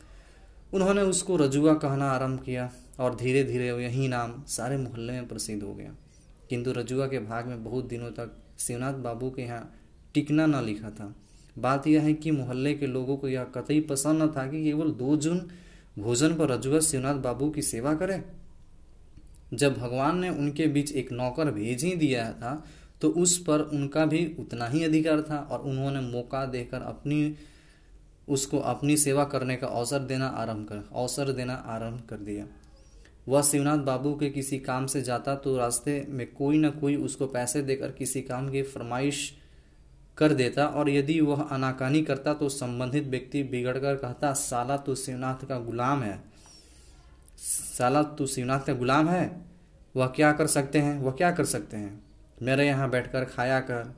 उन्होंने 0.74 1.02
उसको 1.02 1.36
रजुआ 1.36 1.74
कहना 1.74 2.10
आरंभ 2.10 2.40
किया 2.40 2.70
और 3.00 3.16
धीरे 3.16 3.44
धीरे 3.44 3.68
यही 3.68 4.08
नाम 4.08 4.42
सारे 4.48 4.76
मोहल्ले 4.76 5.12
में 5.12 5.28
प्रसिद्ध 5.28 5.62
हो 5.62 5.74
गया। 5.74 5.94
किंतु 6.50 6.72
रजुआ 6.72 7.06
के 7.06 7.18
भाग 7.18 7.46
में 7.46 7.64
बहुत 7.64 7.84
दिनों 7.84 8.10
तक 8.10 8.36
शिवनाथ 8.58 8.94
बाबू 8.94 9.30
के 9.30 9.42
यहाँ 9.42 9.74
टिकना 10.14 10.46
न 10.46 10.64
लिखा 10.64 10.90
था। 10.90 11.14
बात 11.58 11.86
यह 11.86 12.02
है 12.02 12.14
कि 12.14 12.30
मोहल्ले 12.30 12.74
के 12.74 12.86
लोगों 12.86 13.16
को 13.16 13.28
यह 13.28 13.44
कतई 13.44 13.80
पसंद 13.80 14.22
न 14.22 14.28
था 14.28 14.46
कि 14.50 14.64
केवल 14.64 14.90
दो 14.90 15.16
जून 15.16 15.48
भोजन 15.98 16.34
पर 16.34 16.48
रजुआ 16.48 16.80
शिवनाथ 16.80 17.14
बाबू 17.14 17.50
की 17.50 17.62
सेवा 17.62 17.94
करे। 17.94 18.24
जब 19.54 19.76
भगवान 19.78 20.18
ने 20.18 20.28
उनके 20.28 20.66
बीच 20.66 20.92
एक 20.92 21.12
नौकर 21.12 21.50
भेज 21.50 21.84
ही 21.84 21.94
दिया 21.96 22.30
था 22.32 22.62
तो 23.02 23.08
उस 23.08 23.36
पर 23.38 23.60
उनका 23.60 24.04
भी 24.06 24.24
उतना 24.38 24.66
ही 24.66 24.84
अधिकार 24.84 25.22
था 25.22 25.38
और 25.42 25.60
उन्होंने 25.60 26.00
मौका 26.02 26.44
देकर 26.46 26.82
अपनी, 26.82 27.34
उसको 28.28 28.58
अपनी 28.58 28.96
सेवा 28.96 29.24
करने 29.24 29.56
का 29.56 29.66
अवसर 29.66 29.98
देना 30.00 30.26
आरंभ 30.26 30.66
कर, 30.68 30.84
अवसर 30.92 31.32
देना 31.32 31.54
आरंभ 31.54 32.00
कर 32.10 32.16
दिया। 32.18 32.46
वह 33.28 33.42
शिवनाथ 33.42 33.78
बाबू 33.78 34.14
के 34.14 34.30
किसी 34.30 34.58
काम 34.58 34.86
से 34.86 35.02
जाता 35.02 35.34
तो 35.34 35.56
रास्ते 35.56 36.06
में 36.08 36.26
कोई 36.32 36.58
ना 36.58 36.70
कोई 36.70 36.96
उसको 36.96 37.26
पैसे 37.26 37.62
देकर 37.62 37.90
किसी 37.90 38.22
काम 38.22 38.48
की 38.50 38.62
फरमाइश 38.62 39.32
कर 40.18 40.32
देता 40.32 40.66
और 40.66 40.90
यदि 40.90 41.20
वह 41.20 41.42
अनाकानी 41.42 42.02
करता 42.02 42.34
तो 42.34 42.48
संबंधित 42.48 43.06
व्यक्ति 43.06 43.42
बिगड़कर 43.42 43.94
कहता, 43.94 44.32
साला 44.32 44.76
तो 44.76 44.94
शिवनाथ 44.94 45.46
का 45.46 45.58
गुलाम 45.58 46.02
है। 46.02 46.35
साला 47.38 48.02
तो 48.02 48.26
शिवनाथ 48.26 48.60
का 48.60 48.72
गुलाम 48.72 49.08
है? 49.08 49.44
वह 49.96 50.06
क्या 50.06 50.32
कर 50.32 50.46
सकते 50.46 50.78
हैं? 50.78 51.00
वह 51.00 51.12
क्या 51.12 51.30
कर 51.30 51.44
सकते 51.44 51.76
हैं? 51.76 52.04
मेरे 52.42 52.66
यहाँ 52.66 52.90
बैठकर 52.90 53.24
खाया 53.24 53.60
कर। 53.60 53.96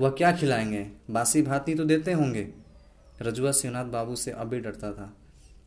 वह 0.00 0.10
क्या 0.10 0.36
खिलाएँगे? 0.36 0.86
बासी 1.10 1.42
भाती 1.42 1.74
तो 1.74 1.84
देते 1.84 2.12
होंगे। 2.12 2.48
रजुआ 3.22 3.52
शिवनाथ 3.52 3.84
बाबू 3.84 4.16
से 4.16 4.30
अभी 4.30 4.60
डरता 4.60 4.92
था। 4.92 5.16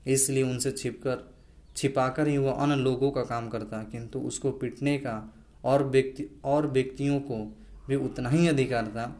इसलिए 0.07 0.43
उनसे 0.43 0.71
छिपकर, 0.71 1.33
छिपाकर 1.75 2.27
ही 2.27 2.37
वह 2.37 2.51
अन्य 2.51 2.75
लोगों 2.75 3.11
का 3.11 3.23
काम 3.23 3.49
करता, 3.49 3.83
किंतु 3.83 4.19
उसको 4.19 4.51
पीटने 4.51 4.97
का 4.97 5.33
और 5.63 5.83
व्यक्ति, 5.83 6.41
और 6.45 6.67
व्यक्तियों 6.67 7.19
को 7.19 7.57
भी 7.87 7.95
उतना 7.95 8.29
ही 8.29 8.47
अधिकार 8.47 8.87
था। 8.87 9.19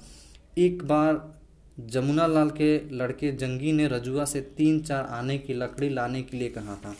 एक 0.58 0.84
बार 0.84 1.40
जमुना 1.80 2.28
लाल 2.28 2.50
के 2.50 2.90
लड़के 2.90 3.32
जंगी 3.32 3.72
ने 3.72 3.88
रजुआ 3.88 4.26
से 4.26 4.42
तीन 4.42 4.82
चार 4.82 5.06
आने 5.06 5.38
की 5.38 5.54
लकड़ी 5.54 5.90
लाने 5.90 6.22
के 6.22 6.38
लिए 6.38 6.50
कहा 6.50 6.76
था। 6.76 6.96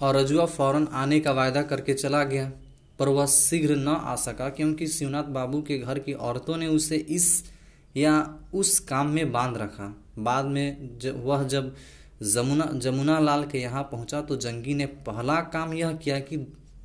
और 0.00 0.16
रजुआ 0.16 0.44
फ़ौरन 0.46 0.86
आने 0.92 1.20
का 1.20 1.32
वायदा 1.32 1.62
करके 1.62 1.94
चला 1.94 2.22
गया, 2.24 2.50
पर 2.98 3.08
वह 3.08 3.26
शीघ्र 3.26 3.76
न 3.76 3.88
आ 3.88 4.14
सका 4.16 4.48
क्योंकि 4.48 4.86
शिवनाथ 4.86 5.24
बाबू 5.24 5.60
के 5.62 5.78
घर 5.78 5.98
की 5.98 6.12
औरतों 6.12 6.56
ने 6.56 6.66
उसे 6.66 6.96
इस 6.96 7.44
या 7.96 8.14
उस 8.54 8.78
काम 8.78 9.06
में 9.06 9.32
बाँध 9.32 9.56
रखा। 9.56 9.94
बाद 10.18 10.44
में 10.44 10.98
वह 11.24 11.44
जब 11.44 11.74
जमुना 12.22 12.64
जमुना 12.74 13.18
लाल 13.18 13.44
के 13.44 13.58
यहाँ 13.58 13.82
पहुँचा 13.82 14.20
तो 14.20 14.36
जंगी 14.36 14.74
ने 14.74 14.86
पहला 14.86 15.40
काम 15.52 15.72
यह 15.74 15.92
किया 15.92 16.18
कि 16.20 16.36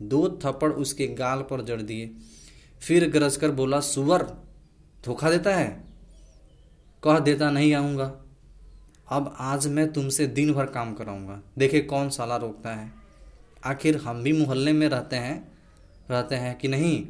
दो 0.01 0.27
थप्पड़ 0.43 0.72
उसके 0.72 1.07
गाल 1.07 1.41
पर 1.41 1.63
जड़ 1.63 1.81
दिए। 1.81 2.12
फिर 2.81 3.10
गरज 3.10 3.38
कर 3.38 3.51
बोला 3.51 3.79
सुवर 3.79 4.24
धोखा 5.03 5.29
देता 5.29 5.55
है? 5.55 5.67
कह 7.03 7.19
देता 7.19 7.50
नहीं 7.51 7.74
आऊँगा। 7.74 8.12
अब 9.12 9.36
आज 9.39 9.67
मैं 9.67 9.91
तुमसे 9.93 10.27
दिन 10.27 10.53
भर 10.53 10.65
काम 10.65 10.93
कराऊँगा। 10.93 11.41
देखे 11.57 11.79
कौन 11.81 12.10
साला 12.10 12.38
रोकता 12.38 12.69
है? 12.69 12.91
आखिर 13.65 13.98
हम 13.98 14.24
भी 14.24 14.34
मोहल्ले 14.34 14.74
में 14.74 14.88
रहते 14.88 15.15
हैं 15.15 15.51
रहते 16.12 16.36
हैं 16.36 16.57
कि 16.57 16.67
नहीं? 16.67 17.07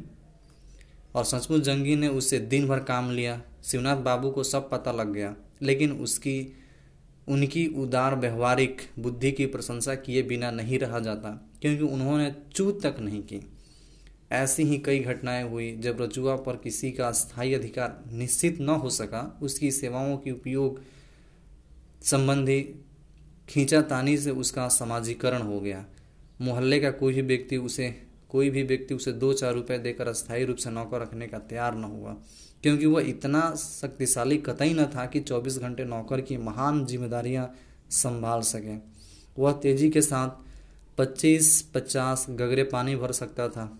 और 1.14 1.24
सचमुच 1.24 1.60
जंगी 1.60 1.96
ने 1.96 2.08
उससे 2.08 2.38
दिन 2.38 2.68
भर 2.68 2.78
काम 2.78 3.10
लिया। 3.10 3.42
शिवनाथ 3.64 3.96
बाबू 3.96 4.30
को 4.30 4.44
सब 4.44 4.70
पता 4.70 4.92
लग 4.92 5.12
गया, 5.12 5.36
लेकिन 5.62 5.92
उसकी, 5.92 6.52
उनकी 7.28 7.66
उदार 7.66 8.16
व्यवहारिक 8.16 8.76
बुद्धि 8.98 9.32
की 9.32 9.46
प्रशंसा 9.46 9.94
किए 9.94 10.22
बिना 10.22 10.50
नहीं 10.50 10.78
रहा 10.78 10.98
जाता, 10.98 11.50
क्योंकि 11.60 11.82
उन्होंने 11.82 12.34
चू 12.54 12.70
तक 12.72 12.96
नहीं 13.00 13.22
की। 13.22 13.40
ऐसी 14.32 14.62
ही 14.62 14.78
कई 14.78 14.98
घटनाएँ 14.98 15.50
हुई, 15.50 15.76
जब 15.76 16.02
रजुआ 16.02 16.36
पर 16.36 16.56
किसी 16.56 16.92
का 16.92 17.12
स्थायी 17.12 17.54
अधिकार 17.54 18.04
निश्चित 18.12 18.60
न 18.60 18.68
हो 18.68 18.90
सका, 18.90 19.38
उसकी 19.42 19.70
सेवाओं 19.70 20.16
की 20.16 20.30
उपयोग 20.30 20.80
संबंधी 22.02 22.74
खींचातानी 23.48 24.18
से 24.18 24.30
उसका 24.30 24.68
समाजीकरण 24.68 25.42
हो 25.42 25.60
गया। 25.60 25.84
मोहल्ले 26.40 26.80
का 26.80 26.90
कोई 26.90 27.14
भी 27.14 27.22
व्यक्ति 27.22 27.56
उसे, 27.56 28.02
कोई 28.28 28.50
भी 28.50 28.62
व्यक्ति 28.62 28.94
उसे 28.94 29.12
दो 29.12 29.32
चार 29.32 29.54
रुपए 29.54 29.78
देकर 29.78 30.08
अस्थायी 30.08 30.44
रूप 30.44 30.56
से 30.56 30.70
नौकर 30.70 31.00
रखने 31.00 31.26
का 31.26 31.38
तैयार 31.38 31.74
न 31.74 31.84
हुआ। 31.84 32.16
क्योंकि 32.62 32.86
वह 32.86 33.02
इतना 33.02 33.54
शक्तिशाली 33.54 34.36
कतई 34.36 34.74
न 34.74 34.84
था 34.86 35.06
कि 35.06 35.20
24 35.20 35.58
घंटे 35.58 35.84
नौकर 35.84 36.20
की 36.20 36.36
महान 36.36 36.84
जिम्मेदारियाँ 36.86 37.54
संभाल 37.90 38.40
सके। 38.40 38.76
वह 39.42 39.52
तेज़ी 39.52 39.90
के 39.90 40.02
साथ 40.02 40.28
25-50 40.98 42.26
गगरे 42.30 42.64
पानी 42.64 42.96
भर 42.96 43.12
सकता 43.12 43.48
था। 43.48 43.78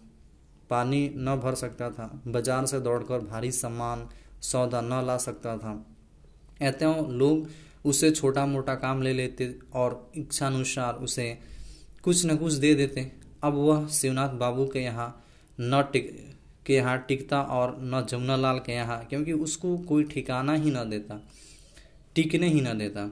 पानी 0.71 1.15
न 1.17 1.37
भर 1.37 1.55
सकता 1.55 1.91
था। 1.91 2.23
बाज़ार 2.27 2.67
से 2.67 2.81
दौड़कर 2.81 3.19
भारी 3.19 3.51
सामान, 3.53 4.09
सौदा 4.43 4.81
न 4.81 5.07
ला 5.07 5.17
सकता 5.17 5.57
था। 5.57 5.87
ऐसे 6.63 7.13
लोग 7.13 7.49
उसे 7.85 8.11
छोटा 8.11 8.47
मोटा 8.47 8.75
काम 8.75 9.03
ले 9.03 9.13
लेते 9.13 9.59
और 9.75 10.13
इच्छानुसार 10.17 10.95
उसे 10.95 11.56
कुछ 12.07 12.25
न 12.27 12.37
कुछ 12.37 12.53
दे 12.55 12.75
देते 12.75 13.11
अब 13.45 13.55
वह 13.57 13.87
शिवनाथ 13.89 14.35
बाबू 14.39 14.67
के 14.67 14.79
यहाँ 14.79 15.09
न 15.59 15.83
टिक, 15.93 16.11
के 16.67 16.75
यहाँ 16.75 16.99
टिकता 17.09 17.41
और 17.43 17.77
न 17.83 18.05
जमुना 18.11 18.37
लाल 18.37 18.59
के 18.59 18.73
यहाँ, 18.73 18.99
क्योंकि 19.05 19.33
उसको 19.33 19.77
कोई 19.79 20.05
ठिकाना 20.05 20.55
ही 20.55 20.71
न 20.71 20.89
देता, 20.91 21.21
टिकने 22.15 22.49
ही 22.49 22.61
न 22.61 22.77
देता। 22.79 23.11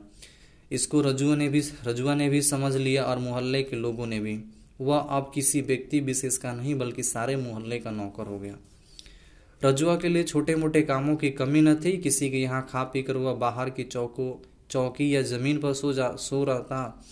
इसको 0.70 1.00
रजुआ 1.00 1.36
ने 1.36 1.48
भी, 1.48 1.62
रजुआ 1.86 2.14
ने 2.14 2.28
भी 2.28 2.42
समझ 2.42 2.74
लिया 2.76 3.04
और 3.04 3.18
मोहल्ले 3.18 3.62
के 3.62 3.76
लोगों 3.76 4.06
ने 4.06 4.20
भी। 4.20 4.38
वह 4.80 4.98
अब 4.98 5.30
किसी 5.34 5.60
व्यक्ति 5.62 6.00
विशेष 6.00 6.36
का 6.36 6.52
नहीं, 6.52 6.74
बल्कि 6.74 7.02
सारे 7.02 7.36
मोहल्ले 7.36 7.78
का 7.78 7.90
नौकर 7.90 8.26
हो 8.26 8.38
गया। 8.38 8.56
रजुआ 9.60 9.96
के 9.96 10.08
लिए 10.08 10.22
छोटे 10.22 10.56
मोटे 10.56 10.82
कामों 10.82 11.16
की 11.16 11.30
कमी 11.30 11.60
न 11.60 11.74
थी। 11.74 11.96
किसी 11.98 12.30
के 12.30 12.38
यहाँ 12.38 12.66
खा 12.70 12.82
पी 12.84 13.02
कर 13.02 13.16
वह 13.16 13.34
बाहर 13.34 13.70
की 13.70 13.84
चौको, 13.84 14.42
चौकी 14.70 15.14
या 15.14 15.22
ज़मीन 15.24 15.58
पर 15.58 15.72
सो 15.72 15.92
जा, 15.92 16.10
सो 16.10 16.44
रहता 16.44 17.04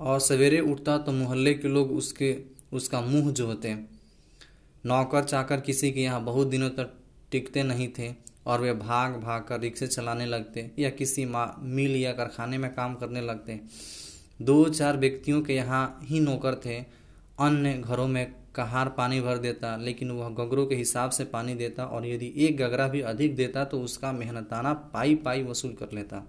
और 0.00 0.20
सवेरे 0.20 0.60
उठता 0.62 0.96
तो 0.98 1.12
मोहल्ले 1.12 1.54
के 1.54 1.68
लोग 1.68 1.92
उसके, 1.92 2.36
उसका 2.72 3.00
मुँह 3.00 3.30
जोहते 3.32 3.74
नौकर 4.84 5.24
चाकर 5.24 5.60
किसी 5.60 5.90
के 5.92 6.00
यहाँ 6.00 6.22
बहुत 6.24 6.48
दिनों 6.48 6.68
तक 6.70 6.92
टिकते 7.32 7.62
नहीं 7.62 7.88
थे 7.98 8.12
और 8.46 8.60
वे 8.60 8.72
भाग 8.74 9.14
भाग 9.20 9.42
कर 9.42 9.60
रिक्शे 9.60 9.86
चलाने 9.86 10.26
लगते 10.26 10.70
या 10.78 10.90
किसी 10.90 11.24
मिल 11.24 11.96
या 11.96 12.12
कारखाने 12.12 12.58
में 12.58 12.72
काम 12.74 12.94
करने 12.94 13.20
लगते। 13.20 13.60
दो 14.42 14.64
चार 14.68 14.96
व्यक्तियों 14.96 15.40
के 15.42 15.54
यहाँ 15.54 15.98
ही 16.02 16.20
नौकर 16.20 16.54
थे। 16.64 16.78
अन्य 17.38 17.72
घरों 17.74 18.06
में 18.08 18.34
कहार 18.54 18.88
पानी 18.88 19.20
भर 19.20 19.38
देता, 19.38 19.76
लेकिन 19.76 20.10
वह 20.10 20.28
गगरों 20.36 20.66
के 20.66 20.74
हिसाब 20.74 21.10
से 21.10 21.24
पानी 21.26 21.54
देता 21.54 21.84
और 21.84 22.06
यदि 22.06 22.32
एक 22.36 22.56
गगरा 22.56 22.86
भी 22.88 23.00
अधिक 23.02 23.36
देता 23.36 23.64
तो 23.64 23.80
उसका 23.80 24.12
मेहनताना 24.12 24.72
पाई 24.94 25.14
पाई 25.16 25.42
वसूल 25.42 25.72
कर 25.72 25.94
लेता। 25.94 26.26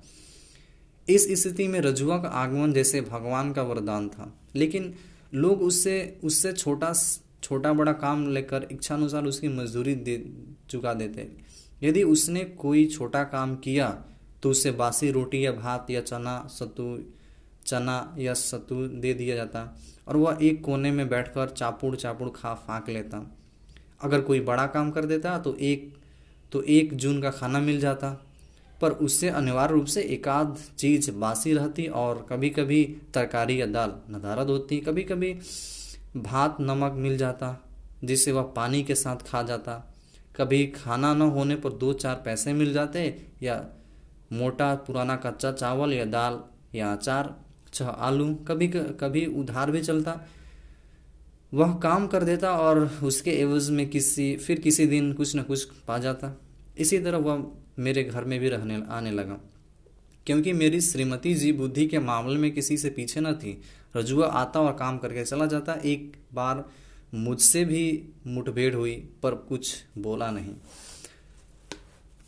इस 1.09 1.27
स्थिति 1.41 1.67
में 1.67 1.79
रजुआ 1.81 2.17
का 2.17 2.29
आगमन 2.29 2.73
जैसे 2.73 3.01
भगवान 3.01 3.51
का 3.53 3.63
वरदान 3.63 4.07
था। 4.09 4.33
लेकिन 4.55 4.93
लोग 5.33 5.61
उससे 5.61 6.19
उससे 6.23 6.51
छोटा 6.53 6.93
छोटा 7.43 7.71
बड़ा 7.73 7.91
काम 7.93 8.27
लेकर 8.29 8.67
इच्छानुसार 8.71 9.25
उसकी 9.25 9.47
मजदूरी 9.47 9.95
दे, 9.95 10.23
चुका 10.69 10.93
देते। 10.93 11.27
यदि 11.83 12.03
उसने 12.03 12.43
कोई 12.43 12.85
छोटा 12.87 13.23
काम 13.23 13.55
किया 13.55 13.89
तो 14.43 14.49
उसे 14.49 14.71
बासी 14.71 15.11
रोटी 15.11 15.45
या 15.45 15.51
भात 15.51 15.89
या 15.91 16.01
चना, 16.01 16.47
सत्तू, 16.49 16.97
चना 17.65 18.15
या 18.19 18.33
सत्तू 18.33 18.85
दे 18.87 19.13
दिया 19.13 19.35
जाता 19.35 19.77
और 20.07 20.17
वह 20.17 20.37
एक 20.41 20.63
कोने 20.63 20.91
में 20.91 21.07
बैठकर 21.09 21.49
चापुड़ 21.49 21.95
चापुड़ 21.95 22.29
खा, 22.29 22.53
फाँक 22.57 22.89
लेता। 22.89 23.25
अगर 24.01 24.21
कोई 24.21 24.39
बड़ा 24.41 24.65
काम 24.67 24.91
कर 24.91 25.05
देता 25.05 25.37
तो 25.39 25.55
एक 25.55 25.93
तो 26.51 26.61
एक 26.63 26.93
जून 26.93 27.21
का 27.21 27.31
खाना 27.31 27.59
मिल 27.59 27.79
जाता। 27.79 28.15
पर 28.81 28.91
उससे 28.91 29.29
अनिवार्य 29.29 29.73
रूप 29.73 29.85
से 29.85 30.01
एकाध 30.01 30.57
चीज़ 30.77 31.11
बासी 31.11 31.53
रहती 31.53 31.87
और 31.87 32.25
कभी 32.29 32.49
कभी 32.49 32.83
तरकारी 33.13 33.61
या 33.61 33.65
दाल 33.65 33.93
नदारद 34.09 34.47
होती। 34.47 34.77
कभी 34.77 35.03
कभी 35.03 35.33
भात, 36.17 36.57
नमक 36.59 36.93
मिल 36.93 37.17
जाता, 37.17 37.69
जिससे 38.03 38.31
वह 38.31 38.41
पानी 38.41 38.83
के 38.83 38.95
साथ 38.95 39.29
खा 39.29 39.41
जाता। 39.43 39.95
कभी 40.35 40.65
खाना 40.67 41.13
न 41.13 41.21
होने 41.21 41.55
पर 41.55 41.69
दो 41.69 41.93
चार 41.93 42.21
पैसे 42.25 42.53
मिल 42.53 42.73
जाते 42.73 43.21
या 43.43 43.65
मोटा 44.33 44.75
पुराना 44.75 45.15
कच्चा 45.15 45.51
चावल 45.51 45.93
या 45.93 46.05
दाल 46.05 46.39
या 46.75 46.91
अचार, 46.93 47.35
छह 47.73 47.85
आलू, 47.85 48.35
कभी 48.35 48.67
कभी 48.73 49.25
उधार 49.25 49.71
भी 49.71 49.81
चलता। 49.81 50.19
वह 51.53 51.73
काम 51.73 52.07
कर 52.07 52.23
देता 52.23 52.51
और 52.51 52.79
उसके 53.03 53.31
एवज 53.31 53.69
में 53.69 53.89
किसी, 53.89 54.35
फिर 54.35 54.59
किसी 54.59 54.85
दिन 54.85 55.13
कुछ 55.13 55.35
न 55.35 55.41
कुछ 55.41 55.63
पा 55.87 55.97
जाता। 55.97 56.39
इसी 56.77 56.99
तरह 56.99 57.17
वह 57.17 57.37
मेरे 57.79 58.03
घर 58.03 58.23
में 58.23 58.39
भी 58.39 58.49
रहने, 58.49 58.83
आने 58.89 59.11
लगा। 59.11 59.39
क्योंकि 60.25 60.53
मेरी 60.53 60.81
श्रीमती 60.81 61.35
जी 61.35 61.51
बुद्धि 61.51 61.87
के 61.87 61.99
मामले 61.99 62.35
में 62.35 62.51
किसी 62.51 62.77
से 62.77 62.89
पीछे 62.89 63.19
न 63.19 63.33
थी, 63.33 63.61
रजुआ 63.97 64.27
आता 64.27 64.61
और 64.61 64.73
काम 64.73 64.97
करके 64.97 65.25
चला 65.25 65.45
जाता। 65.45 65.73
एक 65.73 66.17
बार 66.33 66.69
मुझसे 67.13 67.65
भी 67.65 68.09
मुठभेड़ 68.27 68.75
हुई, 68.75 69.09
पर 69.23 69.35
कुछ 69.35 69.83
बोला 69.97 70.31
नहीं। 70.31 70.55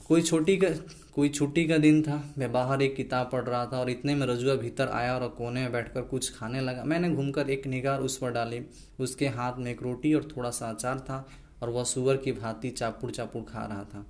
कोई 0.08 0.22
छोटी 0.22 0.58
का, 0.58 0.68
कोई 1.16 1.30
छुट्टी 1.30 1.68
का 1.68 1.78
दिन 1.78 2.02
था, 2.02 2.34
मैं 2.38 2.52
बाहर 2.52 2.82
एक 2.82 2.96
किताब 2.96 3.30
पढ़ 3.32 3.44
रहा 3.44 3.66
था 3.66 3.80
और 3.80 3.90
इतने 3.90 4.16
में 4.16 4.28
रजुआ 4.28 4.56
भीतर 4.56 4.88
आया 4.88 5.18
और 5.18 5.30
कोने 5.30 5.62
में 5.62 5.72
बैठकर 5.72 6.02
कुछ 6.02 6.36
खाने 6.36 6.62
लगा। 6.62 6.84
मैंने 6.84 7.10
घूमकर 7.10 7.50
एक 7.50 7.68
निगार 7.68 8.00
उस 8.00 8.18
पर 8.18 8.32
डाली। 8.32 8.62
उसके 9.00 9.28
हाथ 9.28 9.54
में 9.58 9.72
एक 9.72 9.84
रोटी 9.84 10.14
और 10.14 10.28
थोड़ा 10.38 10.50
सा 10.50 10.70
अचार 10.70 11.00
था 11.00 11.30
और 11.64 11.70
वह 11.70 11.84
सुअर 11.84 12.18
की 12.18 12.32
भांति 12.32 12.70
चापुड़ 12.70 13.12
चापुड़ 13.12 13.44
खा 13.44 13.66
रहा 13.66 13.84
था। 13.84 14.06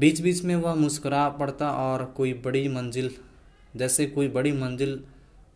बीच 0.00 0.20
बीच 0.20 0.42
में 0.44 0.54
वह 0.56 0.74
मुस्कुरा 0.74 1.28
पड़ता 1.30 1.70
और 1.70 2.04
कोई 2.16 2.32
बड़ी 2.44 2.68
मंजिल, 2.68 3.10
जैसे 3.76 4.06
कोई 4.06 4.28
बड़ी 4.28 4.52
मंजिल 4.52 5.02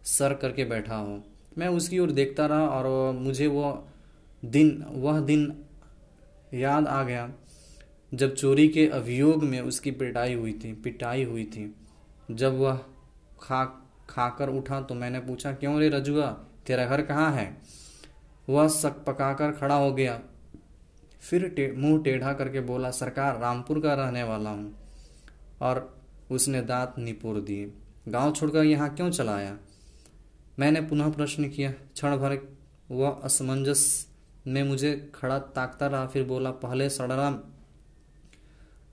सर 0.04 0.34
करके 0.34 0.64
बैठा 0.64 0.96
हो। 0.96 1.22
मैं 1.58 1.68
उसकी 1.68 1.98
ओर 1.98 2.10
देखता 2.10 2.46
रहा 2.46 2.66
और 2.68 3.12
मुझे 3.12 3.46
वह 3.46 3.82
दिन 4.42 4.84
वह 4.88 5.20
दिन 5.20 5.52
याद 6.54 6.86
आ 6.86 7.02
गया, 7.02 7.30
जब 8.12 8.34
चोरी 8.34 8.68
के 8.68 8.86
अभियोग 8.88 9.44
में 9.44 9.60
उसकी 9.60 9.90
पिटाई 9.90 10.34
हुई 10.34 10.52
थी, 10.54 10.72
पिटाई 10.74 11.24
हुई 11.24 11.44
थी। 11.46 11.74
जब 12.30 12.58
वह 12.58 12.80
खा, 13.40 13.64
खाकर 14.08 14.48
उठा 14.48 14.80
तो 14.80 14.94
मैंने 14.94 15.20
पूछा, 15.20 15.52
क्यों 15.52 15.78
रे 15.80 15.88
रजुआ, 15.88 16.26
तेरा 16.66 16.86
घर 16.86 17.02
कहाँ 17.02 17.32
है? 17.32 17.56
वह 18.48 18.68
सक 18.68 19.04
पकाकर 19.06 19.52
खड़ा 19.52 19.74
हो 19.74 19.92
गया। 19.92 20.20
फिर 21.25 21.49
टे, 21.49 21.73
मुँह 21.73 22.02
टेढ़ा 22.02 22.33
करके 22.33 22.61
बोला 22.61 22.90
सरकार 22.90 23.38
रामपुर 23.40 23.81
का 23.81 23.95
रहने 23.95 24.23
वाला 24.23 24.50
हूँ। 24.50 24.75
और 25.61 25.97
उसने 26.31 26.61
दांत 26.62 26.95
निपोर 26.99 27.40
दिए। 27.40 27.73
गाँव 28.09 28.33
छोड़कर 28.33 28.64
यहाँ 28.64 28.95
क्यों 28.95 29.11
चला 29.11 29.37
आया 29.37 29.57
मैंने 30.59 30.81
पुनः 30.81 31.11
प्रश्न 31.11 31.49
किया। 31.49 31.71
क्षण 31.71 32.16
भर 32.16 32.38
वह 32.90 33.21
असमंजस 33.25 34.07
में 34.47 34.62
मुझे 34.62 35.11
खड़ा 35.14 35.38
ताकता 35.38 35.87
रहा 35.87 36.07
फिर 36.07 36.25
बोला 36.25 36.50
पहले 36.50 36.88
सड़रा 36.90 37.28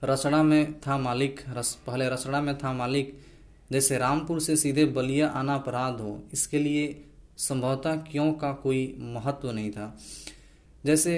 रसड़ा 0.04 0.42
में 0.42 0.80
था 0.80 0.96
मालिक 0.98 1.40
रस 1.48 1.74
पहले 1.86 2.08
रसड़ा 2.08 2.40
में 2.40 2.56
था 2.58 2.72
मालिक। 2.72 3.18
जैसे 3.72 3.98
रामपुर 3.98 4.40
से 4.40 4.56
सीधे 4.56 4.84
बलिया 4.84 5.28
आना 5.28 5.54
अपराध 5.54 6.00
हो 6.00 6.22
इसके 6.32 6.58
लिए 6.58 7.04
संभवतः 7.38 7.96
क्यों 8.02 8.32
का 8.32 8.52
कोई 8.52 8.96
महत्व 8.98 9.50
नहीं 9.50 9.70
था? 9.70 9.96
जैसे 10.84 11.14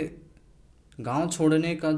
गाँव 1.00 1.30
छोड़ने 1.30 1.76
का 1.76 1.92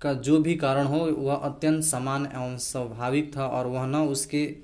का 0.00 0.12
जो 0.12 0.40
भी 0.40 0.54
कारण 0.56 0.86
हो, 0.86 0.98
वह 0.98 1.34
अत्यंत 1.34 1.84
समान 1.84 2.26
एवं 2.26 2.58
स्वाभाविक 2.58 3.36
था 3.36 3.46
और 3.46 3.66
वह 3.66 3.86
न 3.86 3.94
उसके 3.94 4.56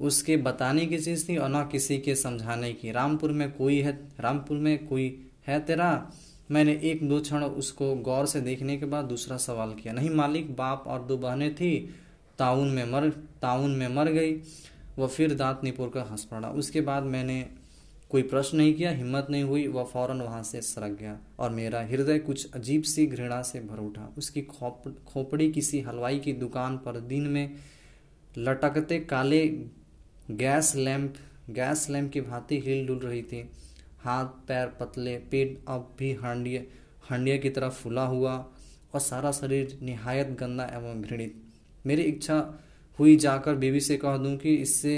उसके 0.00 0.36
बताने 0.36 0.86
की 0.86 0.98
चीज़ 0.98 1.28
थी 1.28 1.36
और 1.36 1.48
न 1.48 1.68
किसी 1.72 1.98
के 1.98 2.14
समझाने 2.14 2.72
की। 2.72 2.90
रामपुर 2.90 3.32
में 3.32 3.52
कोई 3.52 3.80
है, 3.80 4.08
रामपुर 4.20 4.56
में 4.56 4.86
कोई 4.86 5.26
है 5.46 5.60
तेरा? 5.60 6.10
मैंने 6.50 6.80
एक 6.84 7.08
दो 7.08 7.20
क्षण 7.20 7.44
उसको 7.44 7.94
गौर 7.94 8.26
से 8.26 8.40
देखने 8.40 8.76
के 8.76 8.86
बाद 8.86 9.04
दूसरा 9.04 9.36
सवाल 9.36 9.72
किया। 9.72 9.92
नहीं, 9.94 10.10
मालिक 10.10 10.56
बाप 10.56 10.84
और 10.86 11.02
दो 11.02 11.16
बहनें 11.16 11.54
थी। 11.54 11.94
ताउन 12.38 12.68
में 12.68 12.84
मर 12.84 13.10
ताउन 13.42 13.70
में 13.70 13.88
मर 13.88 14.08
गई। 14.08 14.40
वह 14.98 15.06
फिर 15.06 15.34
दांत 15.34 15.60
निपोर 15.64 15.88
कर 15.88 16.00
हंस 16.00 16.24
पड़ा। 16.24 16.48
उसके 16.48 16.80
बाद 16.80 17.02
मैंने 17.02 17.46
कोई 18.14 18.22
प्रश्न 18.22 18.56
नहीं 18.58 18.72
किया, 18.74 18.90
हिम्मत 18.90 19.26
नहीं 19.30 19.42
हुई, 19.42 19.66
वह 19.66 19.84
फ़ौरन 19.84 20.20
वहाँ 20.20 20.42
से 20.42 20.60
सरक 20.60 20.90
गया 20.98 21.18
और 21.38 21.50
मेरा 21.50 21.80
हृदय 21.82 22.18
कुछ 22.18 22.52
अजीब 22.54 22.82
सी 22.82 23.06
घृणा 23.06 23.40
से 23.42 23.60
भर 23.60 23.78
उठा। 23.78 24.02
उसकी 24.18 24.42
खोप, 24.42 24.82
खोपड़ी 25.06 25.50
किसी 25.52 25.80
हलवाई 25.80 26.18
की 26.18 26.32
दुकान 26.32 26.76
पर 26.76 26.98
दिन 27.02 27.22
में 27.26 27.54
लटकते 28.38 28.98
काले 29.00 29.46
गैस 30.32 30.74
लैंप 30.76 31.14
गैस 31.50 31.86
लैंप 31.90 32.10
की 32.12 32.20
भांति 32.20 32.58
हिल 32.60 32.86
डुल 32.86 32.98
रही 32.98 33.22
थी। 33.22 33.40
हाथ, 34.00 34.26
पैर, 34.48 34.66
पतले, 34.80 35.16
पेट 35.30 35.64
अब 35.68 35.94
भी 35.98 36.12
हांडिया 36.12 36.60
हांडिया 37.02 37.36
की 37.36 37.50
तरफ़ 37.50 37.72
फूला 37.74 38.04
हुआ 38.06 38.34
और 38.94 39.00
सारा 39.00 39.32
शरीर 39.32 39.78
निहायत 39.82 40.28
गंदा 40.40 40.64
एवं 40.66 41.02
घृणित। 41.02 41.42
मेरी 41.86 42.02
इच्छा 42.02 42.38
हुई 42.98 43.16
जाकर 43.16 43.54
बीवी 43.54 43.80
से 43.80 43.96
कह 43.96 44.16
दूँ 44.16 44.36
कि 44.36 44.54
इससे 44.56 44.96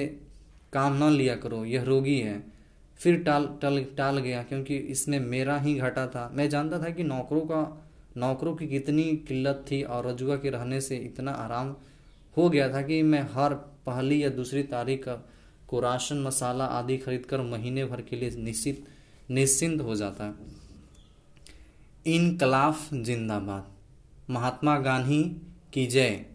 काम 0.73 1.02
न 1.04 1.11
लिया 1.12 1.37
करो, 1.37 1.64
यह 1.64 1.82
रोगी 1.82 2.18
है। 2.20 2.55
फिर 2.99 3.23
टाल, 3.23 3.59
टल, 3.62 3.87
टाल 3.97 4.19
गया 4.19 4.43
क्योंकि 4.43 4.76
इसमें 4.76 5.21
मेरा 5.21 5.59
ही 5.59 5.75
घाटा 5.75 6.07
था। 6.07 6.31
मैं 6.35 6.49
जानता 6.49 6.79
था 6.79 6.91
कि 6.91 7.05
नौकरों 7.05 7.41
का, 7.41 7.88
नौकरों 8.17 8.57
की 8.57 8.69
कितनी 8.69 9.05
किल्लत 9.05 9.65
थी 9.71 9.83
और 9.83 10.07
रजुआ 10.07 10.37
के 10.37 10.50
रहने 10.50 10.81
से 10.81 10.97
इतना 10.97 11.33
आराम 11.33 11.76
हो 12.37 12.50
गया 12.50 12.73
था 12.73 12.83
कि 12.83 13.03
मैं 13.03 13.23
हर 13.33 13.55
पहली 13.55 14.25
या 14.25 14.29
दूसरी 14.29 14.62
तारीख 14.62 15.04
को 15.69 15.80
राशन, 15.80 16.19
मसाला 16.19 16.65
आदि 16.65 16.97
खरीद 16.99 17.26
कर 17.26 17.41
महीने 17.41 17.85
भर 17.85 18.00
के 18.00 18.17
लिए 18.17 18.30
निश्चित, 18.30 18.85
निश्चिंत 19.30 19.80
हो 19.80 19.97
जाता। 19.97 20.39
इनकलाफ 22.06 22.95
जिंदाबाद। 22.95 23.73
महात्मा 24.32 24.78
गांधी 24.78 25.23
की 25.73 25.87
जय। 25.87 26.26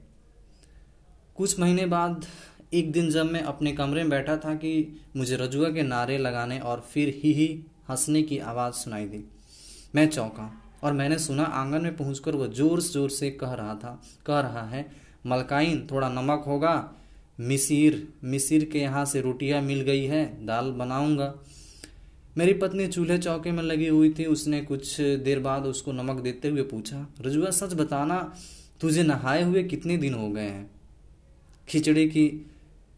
कुछ 1.35 1.59
महीने 1.59 1.85
बाद 1.85 2.25
एक 2.73 2.91
दिन 2.91 3.09
जब 3.11 3.31
मैं 3.31 3.41
अपने 3.41 3.71
कमरे 3.71 4.01
में 4.01 4.09
बैठा 4.09 4.35
था 4.37 4.53
कि 4.55 5.01
मुझे 5.17 5.35
रजुआ 5.35 5.69
के 5.69 5.83
नारे 5.83 6.17
लगाने 6.17 6.59
और 6.59 6.85
फिर 6.91 7.07
ही 7.23 7.31
ही 7.33 7.47
हंसने 7.89 8.21
की 8.23 8.37
आवाज़ 8.37 8.73
सुनाई 8.73 9.05
दी, 9.05 9.23
मैं 9.95 10.07
चौंका 10.09 10.51
और 10.83 10.93
मैंने 10.93 11.17
सुना, 11.19 11.43
आँगन 11.43 11.81
में 11.81 11.95
पहुंचकर 11.97 12.35
वह 12.35 12.47
ज़ोर 12.47 12.81
ज़ोर 12.81 13.09
से 13.09 13.29
कह 13.31 13.53
रहा 13.53 13.73
था, 13.75 14.01
कह 14.25 14.39
रहा 14.39 14.61
है, 14.67 14.85
मलकाइन, 15.25 15.87
थोड़ा 15.91 16.09
नमक 16.09 16.43
होगा? 16.47 16.93
मिसिर 17.39 18.07
मिसिर 18.23 18.65
के 18.65 18.79
यहाँ 18.79 19.03
से 19.05 19.21
रोटियाँ 19.21 19.61
मिल 19.61 19.81
गई 19.81 20.05
है, 20.05 20.45
दाल 20.45 20.71
बनाऊँगा। 20.71 21.33
मेरी 22.37 22.53
पत्नी 22.53 22.87
चूल्हे 22.87 23.17
चौके 23.17 23.51
में 23.51 23.63
लगी 23.63 23.87
हुई 23.87 24.13
थी, 24.19 24.25
उसने 24.25 24.61
कुछ 24.61 24.99
देर 25.01 25.39
बाद 25.39 25.65
उसको 25.65 25.91
नमक 25.91 26.21
देते 26.23 26.49
हुए 26.49 26.61
पूछा, 26.63 27.05
रजुआ, 27.21 27.49
सच 27.49 27.73
बताना, 27.73 28.21
तुझे 28.81 29.03
नहाए 29.03 29.43
हुए 29.43 29.63
कितने 29.63 29.97
दिन 29.97 30.13
हो 30.13 30.29
गए 30.29 30.41
हैं? 30.41 30.69
खिचड़ी 31.67 32.07
की 32.07 32.25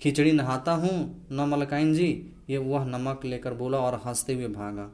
खिचड़ी 0.01 0.31
नहाता 0.31 0.71
हूँ, 0.71 1.27
न 1.31 1.41
मलकाइन 1.41 1.93
जी। 1.93 2.31
ये 2.49 2.57
वह 2.57 2.85
नमक 2.85 3.25
लेकर 3.25 3.53
बोला 3.53 3.77
और 3.77 4.01
हँसते 4.05 4.33
हुए 4.33 4.47
भागा। 4.47 4.91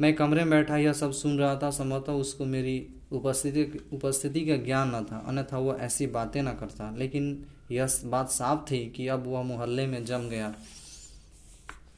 मैं 0.00 0.14
कमरे 0.14 0.44
में 0.44 0.50
बैठा, 0.50 0.76
यह 0.76 0.92
सब 0.92 1.12
सुन 1.12 1.38
रहा 1.38 1.56
था, 1.56 1.70
संभवतः 1.70 2.12
उसको 2.12 2.44
मेरी 2.44 2.88
उपस्थिति 3.12 3.80
उपस्थिति 3.92 4.40
का 4.40 4.56
ज्ञान 4.56 4.96
न 4.96 5.04
था, 5.04 5.24
अन्यथा 5.26 5.58
वह 5.58 5.76
ऐसी 5.80 6.06
बातें 6.06 6.42
न 6.42 6.52
करता। 6.52 6.94
लेकिन 6.96 7.44
यह 7.70 7.88
बात 8.04 8.30
साफ़ 8.30 8.70
थी 8.70 8.90
कि 8.90 9.08
अब 9.08 9.26
वह 9.26 9.42
मोहल्ले 9.42 9.86
में 9.86 10.04
जम 10.04 10.18
गया 10.18 10.54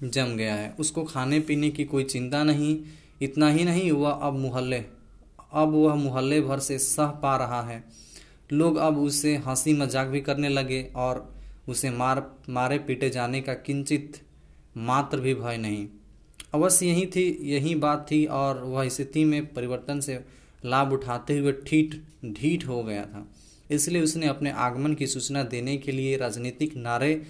जम 0.02 0.36
गया 0.36 0.54
है। 0.54 0.76
उसको 0.80 1.04
खाने 1.04 1.40
पीने 1.40 1.70
की 1.70 1.84
कोई 1.84 2.04
चिंता 2.04 2.44
नहीं, 2.44 2.80
इतना 3.22 3.48
ही 3.48 3.64
नहीं, 3.64 3.92
वह 3.92 4.10
अब 4.10 4.32
मोहल्ले, 4.34 4.84
अब 5.52 5.68
वह 5.68 5.94
मोहल्ले 5.94 6.40
भर 6.40 6.58
से 6.58 6.78
सह 6.78 7.06
पा 7.06 7.36
रहा 7.36 7.62
है। 7.62 7.84
लोग 8.52 8.76
अब 8.76 8.98
उसे 8.98 9.36
हँसी 9.36 9.72
मज़ाक 9.72 10.06
भी 10.06 10.20
करने 10.20 10.48
लगे 10.48 10.92
और 10.96 11.35
उसे 11.68 11.90
मार, 11.90 12.22
मारे 12.48 12.78
पीटे 12.78 13.10
जाने 13.10 13.40
का 13.40 13.54
किंचित 13.56 14.20
मात्र 14.78 15.20
भी 15.20 15.34
भय 15.34 15.56
नहीं। 15.56 15.86
अवश्य 16.54 16.86
यही 16.86 17.06
थी, 17.06 17.38
यही 17.42 17.74
बात 17.74 18.06
थी 18.10 18.24
और 18.26 18.62
वह 18.64 18.88
स्थिति 18.88 19.24
में 19.24 19.54
परिवर्तन 19.54 20.00
से 20.00 20.18
लाभ 20.64 20.92
उठाते 20.92 21.38
हुए 21.38 21.52
ठीठ 21.66 21.94
ढीठ 22.32 22.66
हो 22.66 22.82
गया 22.82 23.04
था। 23.04 23.26
इसलिए 23.70 24.02
उसने 24.02 24.26
अपने 24.26 24.50
आगमन 24.50 24.94
की 24.94 25.06
सूचना 25.06 25.42
देने 25.44 25.76
के 25.76 25.92
लिए 25.92 26.16
राजनीतिक 26.16 26.76
नारे 26.76 27.22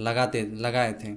लगाते, 0.00 0.42
लगाए 0.54 0.92
थे। 0.94 1.12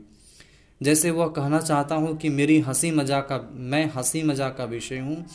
जैसे 0.82 1.12
वह 1.12 1.28
कहना 1.28 1.60
चाहता 1.60 1.96
हूँ 1.96 2.16
कि 2.18 2.30
मेरी 2.30 2.60
हँसी 2.60 2.92
मज़ाक 2.92 3.28
का, 3.30 3.40
मैं 3.52 3.86
हँसी 3.92 4.24
मज़ाक 4.24 4.56
का 4.58 4.66
विषय 4.66 5.00
हूँ 5.00 5.26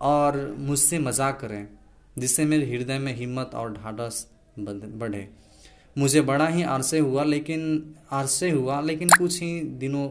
और 0.00 0.54
मुझसे 0.58 0.98
मज़ाक 0.98 1.38
करें, 1.40 1.66
जिससे 2.18 2.44
मेरे 2.44 2.66
हृदय 2.66 2.98
में 2.98 3.14
हिम्मत 3.16 3.50
और 3.54 3.72
ढाढ़स 3.72 4.26
बढ़े। 4.58 5.28
मुझे 5.98 6.20
बड़ा 6.20 6.48
ही 6.48 6.62
आरसे 6.62 6.98
हुआ, 6.98 7.24
लेकिन 7.24 7.94
आरसे 8.10 8.50
हुआ, 8.50 8.80
लेकिन 8.80 9.08
कुछ 9.08 9.42
ही 9.42 9.60
दिनों, 9.60 10.10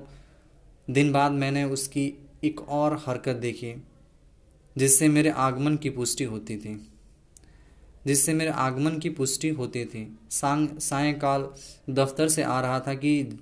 दिन 0.89 1.12
बाद 1.12 1.32
मैंने 1.32 1.63
उसकी 1.63 2.13
एक 2.44 2.70
और 2.70 3.04
हरकत 3.08 3.36
देखी, 3.36 3.84
जिससे 4.78 5.08
मेरे 5.08 5.30
आगमन 5.30 5.76
की 5.76 5.89
पुष्टि 5.89 6.24
होती 6.24 6.58
थी। 6.58 6.88
जिससे 8.06 8.34
मेरे 8.34 8.52
आगमन 8.52 8.98
की 8.98 9.10
पुष्टि 9.10 9.50
होती 9.50 9.86
थी। 9.86 10.20
सांग, 10.30 10.80
सायकाल 10.80 11.54
दफ्तर 11.89 12.28
से 12.28 12.44
आ 12.44 12.62
रहा 12.62 12.80
था 12.80 12.94
कि 12.94 13.39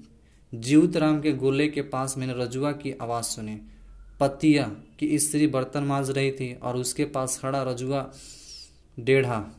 जीवतराम 0.56 1.22
के 1.22 1.34
गोले 1.34 1.68
के 1.68 1.82
पास 1.82 2.18
मैंने 2.18 2.34
रजुआ 2.34 2.72
की 2.72 2.92
आवाज़ 2.92 3.26
सुनी। 3.26 3.62
पतिया 4.20 4.72
की 5.00 5.20
स्त्री 5.20 5.48
बर्तन 5.48 5.84
माज 5.84 6.10
रही 6.10 6.32
थी 6.32 6.56
और 6.56 6.76
उसके 6.76 7.06
पास 7.06 7.40
खड़ा 7.40 7.64
रजुआ 7.64 8.12
डेढ़ा। 9.00 9.59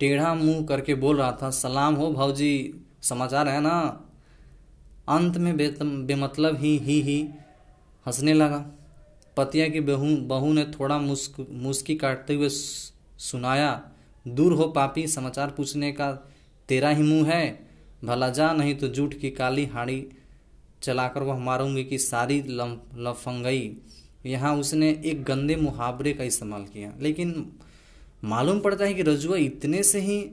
टेढ़ा 0.00 0.34
मुँह 0.34 0.64
करके 0.66 0.94
बोल 0.94 1.16
रहा 1.16 1.32
था, 1.32 1.50
सलाम 1.50 1.94
हो 1.94 2.10
भाजी 2.12 2.82
समाचार 3.02 3.48
है 3.48 3.60
ना? 3.60 3.78
अंत 5.08 5.36
में 5.36 5.56
बेमतलब 5.56 6.56
ही 6.56 6.76
ही 6.78 7.00
ही 7.00 7.20
हंसने 8.06 8.32
लगा। 8.34 8.64
पतिया 9.36 9.68
की 9.68 9.80
बहू 9.80 10.16
बहू 10.26 10.52
ने 10.52 10.64
थोड़ा 10.70 10.98
मुस्क, 10.98 11.46
मुस्की 11.50 11.94
काटते 11.96 12.34
हुए 12.34 12.48
सुनाया, 12.48 13.82
दूर 14.26 14.52
हो 14.52 14.68
पापी, 14.68 15.06
समाचार 15.06 15.50
पूछने 15.50 15.92
का 15.92 16.12
तेरा 16.68 16.88
ही 16.90 17.02
मुँह 17.02 17.30
है। 17.30 17.66
भला 18.04 18.28
जा, 18.30 18.52
नहीं 18.52 18.74
तो 18.74 18.88
जूठ 18.88 19.14
की 19.14 19.30
काली 19.30 19.64
हाड़ी 19.66 20.06
चलाकर 20.82 21.22
वह 21.22 21.38
मारूँगी 21.40 21.84
कि 21.84 21.98
सारी 21.98 22.40
लफंगई। 22.42 23.76
यहाँ 24.26 24.54
उसने 24.56 24.88
एक 25.04 25.22
गंदे 25.24 25.56
मुहावरे 25.56 26.12
का 26.12 26.24
इस्तेमाल 26.24 26.64
किया, 26.64 26.92
लेकिन 27.00 27.30
मालूम 28.26 28.60
पड़ता 28.60 28.84
है 28.84 28.94
कि 28.94 29.02
रजुआ 29.02 29.36
इतने 29.36 29.82
से 29.82 30.00
ही 30.00 30.30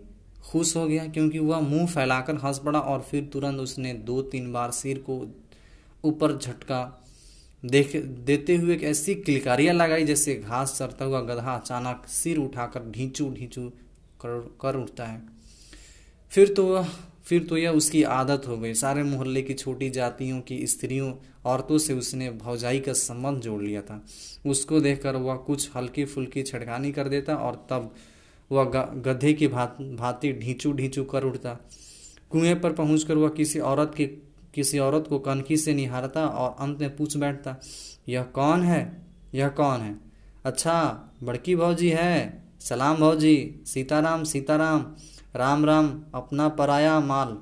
खुश 0.51 0.75
हो 0.75 0.87
गया 0.87 1.07
क्योंकि 1.07 1.39
वह 1.39 1.59
मुँह 1.59 1.87
फैलाकर 1.87 2.35
हंस 2.35 2.59
पड़ा 2.59 2.79
और 2.79 3.01
फिर 3.01 3.25
तुरंत 3.25 3.59
उसने 3.59 3.93
दो 3.93 4.21
तीन 4.21 4.53
बार 4.53 4.71
सिर 4.71 4.97
को 4.97 5.35
ऊपर 6.03 6.37
झटका 6.37 7.05
देख 7.65 7.95
देते 7.95 8.55
हुए 8.55 8.75
एक 8.75 8.83
ऐसी 8.83 9.15
किलकारियाँ 9.15 9.75
लगाई 9.75 10.03
जैसे 10.03 10.35
घास 10.35 10.77
चरता 10.77 11.05
हुआ 11.05 11.21
गधा 11.21 11.55
अचानक 11.55 12.05
सिर 12.07 12.37
उठाकर 12.37 12.91
ढींचू 12.91 13.29
ढींचू 13.29 13.69
कर, 14.21 14.55
कर 14.61 14.75
उठता 14.75 15.05
है। 15.05 15.21
फिर 16.29 16.53
तो 16.53 16.67
वह 16.67 16.89
फिर 17.23 17.43
तो 17.43 17.57
यह 17.57 17.69
उसकी 17.69 18.03
आदत 18.03 18.47
हो 18.47 18.57
गई। 18.57 18.73
सारे 18.73 19.03
मोहल्ले 19.03 19.41
की 19.41 19.53
छोटी 19.53 19.89
जातियों 19.89 20.41
की 20.41 20.67
स्त्रियों, 20.67 21.13
औरतों 21.45 21.77
से 21.77 21.93
उसने 21.93 22.29
भौजाई 22.31 22.79
का 22.79 22.93
संबंध 22.93 23.41
जोड़ 23.41 23.61
लिया 23.63 23.81
था। 23.81 24.05
उसको 24.45 24.79
देखकर 24.79 25.15
वह 25.15 25.35
कुछ 25.35 25.69
हल्की 25.75 26.05
फुल्की 26.05 26.43
छड़कानी 26.43 26.91
कर 26.91 27.07
देता 27.07 27.35
और 27.35 27.67
तब 27.69 27.93
वह 28.51 28.63
गधे 29.05 29.33
की 29.33 29.47
भात, 29.47 29.77
भांति 29.81 30.33
ढींचू 30.33 30.73
ढींचू 30.73 31.03
कर 31.03 31.23
उठता। 31.23 31.57
कुएँ 32.29 32.55
पर 32.55 32.73
पहुंचकर 32.73 33.17
वह 33.17 33.29
किसी 33.29 33.59
औरत 33.59 33.93
की, 33.97 34.05
किसी 34.53 34.79
औरत 34.79 35.05
को 35.09 35.19
कनखी 35.19 35.57
से 35.57 35.73
निहारता 35.73 36.27
और 36.27 36.55
अंत 36.59 36.79
में 36.79 36.95
पूछ 36.95 37.17
बैठता, 37.17 37.55
यह 38.09 38.23
कौन 38.23 38.61
है? 38.61 39.05
यह 39.33 39.47
कौन 39.47 39.81
है? 39.81 39.95
अच्छा 40.45 41.09
बड़की 41.23 41.55
भौजी 41.55 41.89
है। 41.89 42.43
सलाम 42.59 42.97
भौजी। 42.97 43.63
सीताराम 43.65 44.23
सीताराम। 44.23 44.95
राम 45.35 45.65
राम, 45.65 46.03
अपना 46.15 46.49
पराया 46.49 46.99
माल। 46.99 47.37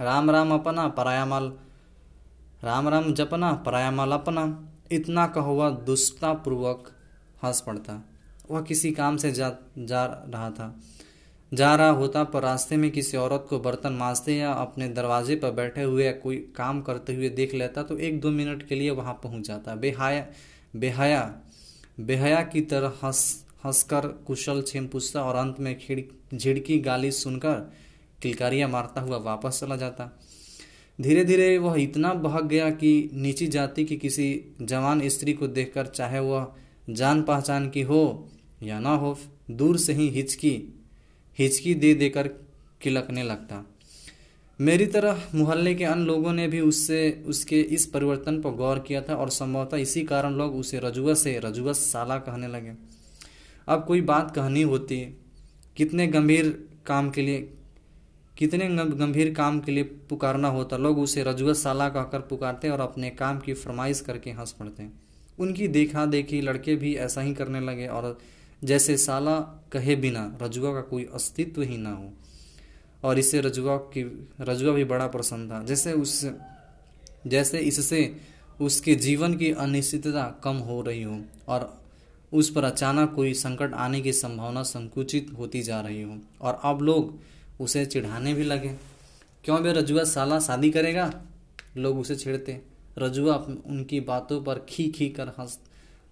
राम 0.00 0.30
राम, 0.30 0.54
अपना 0.54 0.88
पराया 0.88 1.26
माल। 1.26 1.52
राम 2.64 2.88
राम, 2.88 3.14
जपना, 3.14 3.52
पराया 3.52 3.90
माल 3.90 4.12
अपना। 4.12 4.68
इतना 4.92 5.26
कहुआ 5.26 5.70
दुष्टापूर्वक 5.70 6.92
हंस 7.44 7.60
पड़ता। 7.60 8.08
वह 8.50 8.62
किसी 8.62 8.92
काम 8.92 9.16
से 9.16 9.32
जा 9.32 9.52
जा 9.78 10.04
रहा 10.04 10.50
था। 10.50 10.80
जा 11.54 11.76
रहा 11.76 11.88
होता 11.88 12.24
पर 12.24 12.42
रास्ते 12.42 12.76
में 12.76 12.90
किसी 12.90 13.16
औरत 13.16 13.46
को 13.50 13.60
बर्तन 13.60 13.92
मांजते 13.92 14.36
या 14.36 14.52
अपने 14.52 14.88
दरवाजे 14.88 15.36
पर 15.36 15.50
बैठे 15.50 15.82
हुए 15.82 16.12
कोई 16.12 16.36
काम 16.56 16.82
करते 16.82 17.14
हुए 17.14 17.28
देख 17.28 17.54
लेता 17.54 17.82
तो 17.82 17.98
एक 17.98 18.20
दो 18.20 18.30
मिनट 18.30 18.68
के 18.68 18.74
लिए 18.74 18.90
वहाँ 18.90 19.14
पहुँच 19.14 19.48
जाता। 19.48 19.74
बेहाया, 19.74 20.26
बेहया 20.76 21.34
बेहया 22.00 22.42
की 22.42 22.60
तरह 22.60 22.88
हंस 22.88 23.45
हंसकर 23.64 24.06
कुशल 24.26 24.62
छेम 24.62 24.86
पूछता 24.86 25.22
और 25.22 25.36
अंत 25.36 25.60
में 25.60 25.78
खिड़, 25.78 26.00
झिड़की 26.36 26.78
गाली 26.78 27.10
सुनकर 27.10 27.72
किलकारियाँ 28.22 28.68
मारता 28.68 29.00
हुआ 29.00 29.16
वापस 29.16 29.60
चला 29.60 29.76
जाता। 29.76 30.10
धीरे 31.00 31.24
धीरे 31.24 31.58
वह 31.58 31.80
इतना 31.80 32.12
बहक 32.14 32.44
गया 32.44 32.70
कि 32.70 33.10
नीची 33.12 33.46
जाति 33.46 33.84
की 33.84 33.96
किसी 33.96 34.56
जवान 34.62 35.08
स्त्री 35.08 35.32
को 35.32 35.46
देखकर 35.46 35.86
चाहे 35.86 36.20
वह 36.20 36.46
जान 36.90 37.22
पहचान 37.22 37.68
की 37.70 37.82
हो 37.82 38.28
या 38.62 38.78
ना 38.80 38.94
हो, 38.94 39.18
दूर 39.50 39.78
से 39.78 39.92
ही 39.92 40.08
हिचकी 40.08 40.72
हिचकी 41.38 41.74
दे 41.74 41.94
देकर 41.94 42.28
किलकने 42.80 43.22
लगता। 43.22 43.64
मेरी 44.60 44.86
तरह 44.86 45.22
मोहल्ले 45.34 45.74
के 45.74 45.84
अन्य 45.84 46.04
लोगों 46.04 46.32
ने 46.32 46.48
भी 46.48 46.60
उससे, 46.60 47.24
उसके 47.26 47.60
इस 47.60 47.86
परिवर्तन 47.86 48.40
पर 48.42 48.50
गौर 48.50 48.78
किया 48.78 49.02
था 49.02 49.14
और 49.14 49.30
संभवतः 49.30 49.76
इसी 49.76 50.02
कारण 50.02 50.34
लोग 50.34 50.56
उसे 50.56 50.78
रजुआ 50.78 51.14
से 51.14 51.40
रजुआ 51.44 51.72
साला 51.72 52.18
कहने 52.18 52.48
लगे। 52.48 52.72
अब 53.68 53.84
कोई 53.84 54.00
बात 54.00 54.34
कहनी 54.34 54.62
होती, 54.62 55.16
कितने 55.76 56.06
गंभीर 56.06 56.68
काम 56.86 57.10
के 57.10 57.22
लिए, 57.22 57.52
कितने 58.38 58.68
गंभीर 58.68 59.34
काम 59.34 59.60
के 59.60 59.72
लिए 59.72 59.84
पुकारना 59.84 60.48
होता। 60.48 60.76
लोग 60.76 60.98
उसे 60.98 61.22
रजुआ 61.22 61.52
साला 61.52 61.88
कहकर 61.88 62.20
पुकारते 62.20 62.68
और 62.68 62.80
अपने 62.80 63.10
काम 63.10 63.38
की 63.38 63.54
फरमाइश 63.54 64.00
करके 64.00 64.30
हंस 64.30 64.52
पड़ते। 64.52 64.86
उनकी 65.38 65.68
देखा 65.68 66.06
देखी 66.06 66.40
लड़के 66.40 66.76
भी 66.76 66.94
ऐसा 66.94 67.20
ही 67.20 67.34
करने 67.34 67.60
लगे 67.60 67.86
और 67.86 68.18
जैसे 68.64 68.96
साला 68.96 69.38
कहे 69.72 69.96
बिना 69.96 70.38
रजुआ 70.42 70.72
का 70.74 70.80
कोई 70.80 71.08
अस्तित्व 71.14 71.62
ही 71.62 71.76
ना 71.76 71.92
हो। 71.92 72.12
और 73.04 73.18
इससे 73.18 73.40
रजुआ 73.40 73.76
की, 73.76 74.28
रजुआ 74.40 74.72
भी 74.72 74.84
बड़ा 74.84 75.06
प्रसन्न 75.06 75.50
था। 75.50 75.62
जैसे 75.64 75.92
उस, 75.92 76.24
जैसे 77.26 77.58
इससे 77.58 78.16
उसके 78.60 78.94
जीवन 78.94 79.34
की 79.34 79.50
अनिश्चितता 79.52 80.40
कम 80.44 80.56
हो 80.56 80.80
रही 80.82 81.02
हो 81.02 81.20
और 81.48 81.85
उस 82.32 82.50
पर 82.50 82.64
अचानक 82.64 83.12
कोई 83.14 83.34
संकट 83.34 83.74
आने 83.74 84.00
की 84.00 84.12
संभावना 84.12 84.62
संकुचित 84.62 85.26
होती 85.38 85.62
जा 85.62 85.80
रही 85.80 86.02
हो 86.02 86.18
और 86.40 86.60
अब 86.64 86.82
लोग 86.82 87.20
उसे 87.60 87.86
चिढ़ाने 87.86 88.34
भी 88.34 88.44
लगे। 88.44 88.68
क्यों 89.44 89.62
बे 89.62 89.72
रजुआ 89.72 90.04
साला 90.04 90.40
शादी 90.40 90.70
करेगा? 90.70 91.22
लोग 91.76 91.98
उसे 91.98 92.16
छेड़ते। 92.16 92.60
रजुआ 92.98 93.34
उनकी 93.66 94.00
बातों 94.00 94.42
पर 94.42 94.58
खी 94.68 94.88
खी 94.88 95.08
कर 95.08 95.28
हंस 95.28 95.58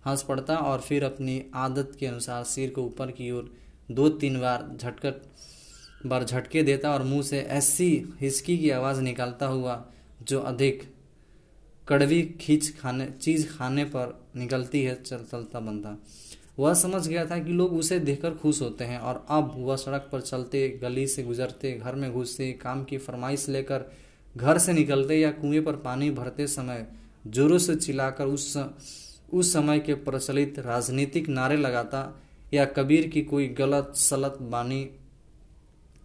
हंस 0.07 0.23
पड़ता 0.23 0.57
और 0.57 0.81
फिर 0.81 1.05
अपनी 1.05 1.43
आदत 1.55 1.93
के 2.01 2.07
अनुसार 2.07 2.45
सिर 2.45 2.71
को 2.71 2.83
ऊपर 2.83 3.11
की 3.11 3.31
ओर 3.31 3.55
दो 3.91 4.09
तीन 4.09 4.41
बार 4.41 4.77
झटकर 4.77 5.15
बार 6.07 6.25
झटके 6.25 6.63
देता 6.63 6.91
और 6.91 7.03
मुँह 7.03 7.23
से 7.23 7.41
ऐसी 7.41 8.15
हिचकी 8.21 8.59
की 8.59 8.71
आवाज़ 8.71 9.01
निकालता 9.01 9.47
हुआ 9.47 9.87
जो 10.23 10.41
अधिक 10.41 10.94
कड़वी 11.89 12.23
खींच 12.41 12.73
खाने, 12.81 13.07
चीज़ 13.07 13.47
खाने 13.57 13.85
पर 13.85 14.25
निकलती 14.37 14.83
है 14.83 15.03
चल, 15.03 15.19
चलता 15.33 15.61
बनता 15.61 15.97
वह 16.59 16.75
समझ 16.75 17.09
गया 17.09 17.25
था 17.27 17.39
कि 17.39 17.51
लोग 17.51 17.73
उसे 17.73 17.99
देखकर 17.99 18.35
खुश 18.35 18.63
होते 18.63 18.85
हैं 18.85 18.99
और 18.99 19.27
अब 19.29 19.53
वह 19.57 19.77
सड़क 19.77 20.09
पर 20.13 20.21
चलते, 20.21 20.69
गली 20.83 21.07
से 21.07 21.23
गुजरते, 21.23 21.73
घर 21.73 21.95
में 21.95 22.13
घुसते, 22.13 22.53
काम 22.53 22.85
की 22.85 22.99
फरमाइश 22.99 23.49
लेकर 23.49 23.93
घर 24.37 24.59
से 24.59 24.73
निकलते 24.73 25.17
या 25.17 25.31
कुएँ 25.31 25.61
पर 25.61 25.77
पानी 25.77 26.11
भरते 26.11 26.47
समय 26.47 26.87
जोरों 27.27 27.59
से 27.59 27.77
चिल्लाकर 27.77 28.27
उस 28.27 28.57
उस 29.33 29.53
समय 29.53 29.79
के 29.79 29.95
प्रचलित 29.95 30.59
राजनीतिक 30.59 31.29
नारे 31.29 31.57
लगाता 31.57 32.21
या 32.55 32.65
कबीर 32.65 33.07
की 33.09 33.23
कोई 33.23 33.49
गलत, 33.49 33.93
सलत 33.97 34.39
बानी 34.41 34.89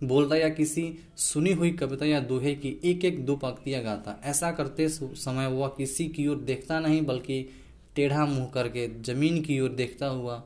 बोलता 0.04 0.36
या 0.36 0.50
किसी 0.50 0.84
सुनी 1.18 1.54
हुई 1.54 1.72
कविता 1.72 2.06
या 2.06 2.20
दोहे 2.20 2.54
की 2.56 2.80
एक 2.84 3.06
एक 3.06 3.26
दो 3.26 3.36
पंक्तियाँ 3.36 3.82
गाता। 3.84 4.20
ऐसा 4.24 4.52
करते 4.52 4.88
समय 4.90 5.48
वह 5.48 5.68
किसी 5.68 6.08
की 6.08 6.28
ओर 6.28 6.38
देखता 6.38 6.80
नहीं, 6.80 7.02
बल्कि 7.06 7.50
टेढ़ा 7.96 8.26
मुँह 8.26 8.46
करके 8.46 8.88
ज़मीन 9.02 9.42
की 9.42 9.60
ओर 9.60 9.70
देखता 9.70 10.08
हुआ 10.08 10.44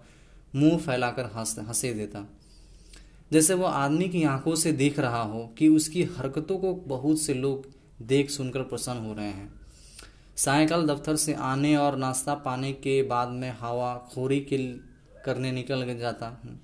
मुँह 0.54 0.78
फैलाकर 0.78 1.26
हंस, 1.26 1.56
हंसे 1.60 1.94
देता। 1.94 2.26
जैसे 3.32 3.54
वह 3.54 3.70
आदमी 3.70 4.10
की 4.10 4.24
आँखों 4.24 4.56
से 4.56 4.72
देख 4.72 5.00
रहा 5.00 5.22
हो 5.24 5.46
कि 5.58 5.68
उसकी 5.68 6.04
हरकतों 6.18 6.58
को 6.58 6.74
बहुत 6.88 7.20
से 7.20 7.34
लोग 7.34 7.66
देख 8.02 8.30
सुनकर 8.30 8.64
प्रसन्न 8.64 9.06
हो 9.06 9.14
रहे 9.14 9.26
हैं। 9.26 9.52
सायकाल 10.36 10.86
दफ्तर 10.88 11.16
से 11.16 11.34
आने 11.34 11.76
और 11.78 11.98
नाश्ता 11.98 12.34
पाने 12.36 12.72
के 12.74 13.02
बाद 13.04 13.30
में 13.30 13.52
हवा 13.60 13.96
खोरी 14.14 14.40
के 14.40 14.58
करने 15.26 15.52
निकल 15.52 15.98
जाता 16.00 16.28
हूँ। 16.28 16.60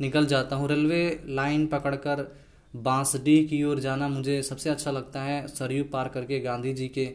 निकल 0.00 0.26
जाता 0.26 0.56
हूँ। 0.56 0.68
रेलवे 0.68 1.20
लाइन 1.28 1.66
पकड़कर 1.66 2.26
बांसडीह 2.74 3.46
की 3.48 3.62
ओर 3.64 3.80
जाना 3.80 4.08
मुझे 4.08 4.42
सबसे 4.42 4.70
अच्छा 4.70 4.90
लगता 4.90 5.22
है। 5.22 5.46
सरयू 5.48 5.84
पार 5.84 6.08
करके 6.08 6.40
गांधी 6.40 6.72
जी 6.74 6.88
के, 6.88 7.08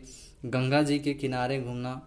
गंगा 0.46 0.82
जी 0.82 1.00
के 1.00 1.14
किनारे 1.14 1.62
घूमना, 1.62 2.02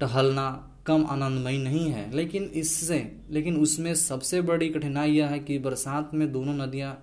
टहलना 0.00 0.72
कम 0.86 1.06
आनंदमय 1.06 1.56
नहीं 1.58 1.90
है। 1.90 2.10
लेकिन 2.14 2.44
इससे, 2.54 2.98
लेकिन 3.30 3.56
उसमें 3.56 3.94
सबसे 3.94 4.40
बड़ी 4.42 4.68
कठिनाई 4.68 5.12
यह 5.12 5.26
है 5.26 5.38
कि 5.38 5.58
बरसात 5.58 6.10
में 6.14 6.30
दोनों 6.32 6.54
नदियाँ 6.56 6.98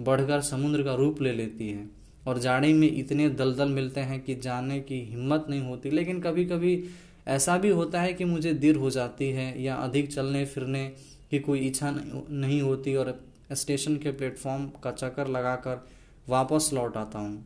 बढ़कर 0.00 0.40
समुद्र 0.40 0.82
का 0.82 0.94
रूप 0.94 1.20
ले 1.22 1.32
लेती 1.32 1.68
है 1.70 1.86
और 2.26 2.38
जाड़े 2.38 2.72
में 2.72 2.90
इतने 2.90 3.28
दलदल 3.30 3.68
मिलते 3.68 4.00
हैं 4.00 4.20
कि 4.20 4.34
जाने 4.34 4.80
की 4.80 5.00
हिम्मत 5.02 5.46
नहीं 5.50 5.60
होती। 5.60 5.90
लेकिन 5.90 6.20
कभी 6.20 6.44
कभी 6.44 6.82
ऐसा 7.28 7.56
भी 7.58 7.70
होता 7.70 8.00
है 8.00 8.12
कि 8.12 8.24
मुझे 8.24 8.52
देर 8.54 8.76
हो 8.76 8.90
जाती 8.90 9.30
है 9.30 9.62
या 9.62 9.74
अधिक 9.74 10.12
चलने 10.12 10.44
फिरने 10.46 10.92
की 11.32 11.38
कोई 11.38 11.60
इच्छा 11.60 11.90
नहीं 11.90 12.60
होती 12.62 12.94
और 12.94 13.18
स्टेशन 13.54 13.96
के 13.96 14.10
प्लेटफॉर्म 14.12 14.66
का 14.84 14.90
चक्कर 14.92 15.28
लगाकर 15.28 15.84
वापस 16.28 16.70
लौट 16.74 16.96
आता 16.96 17.18
हूँ। 17.18 17.44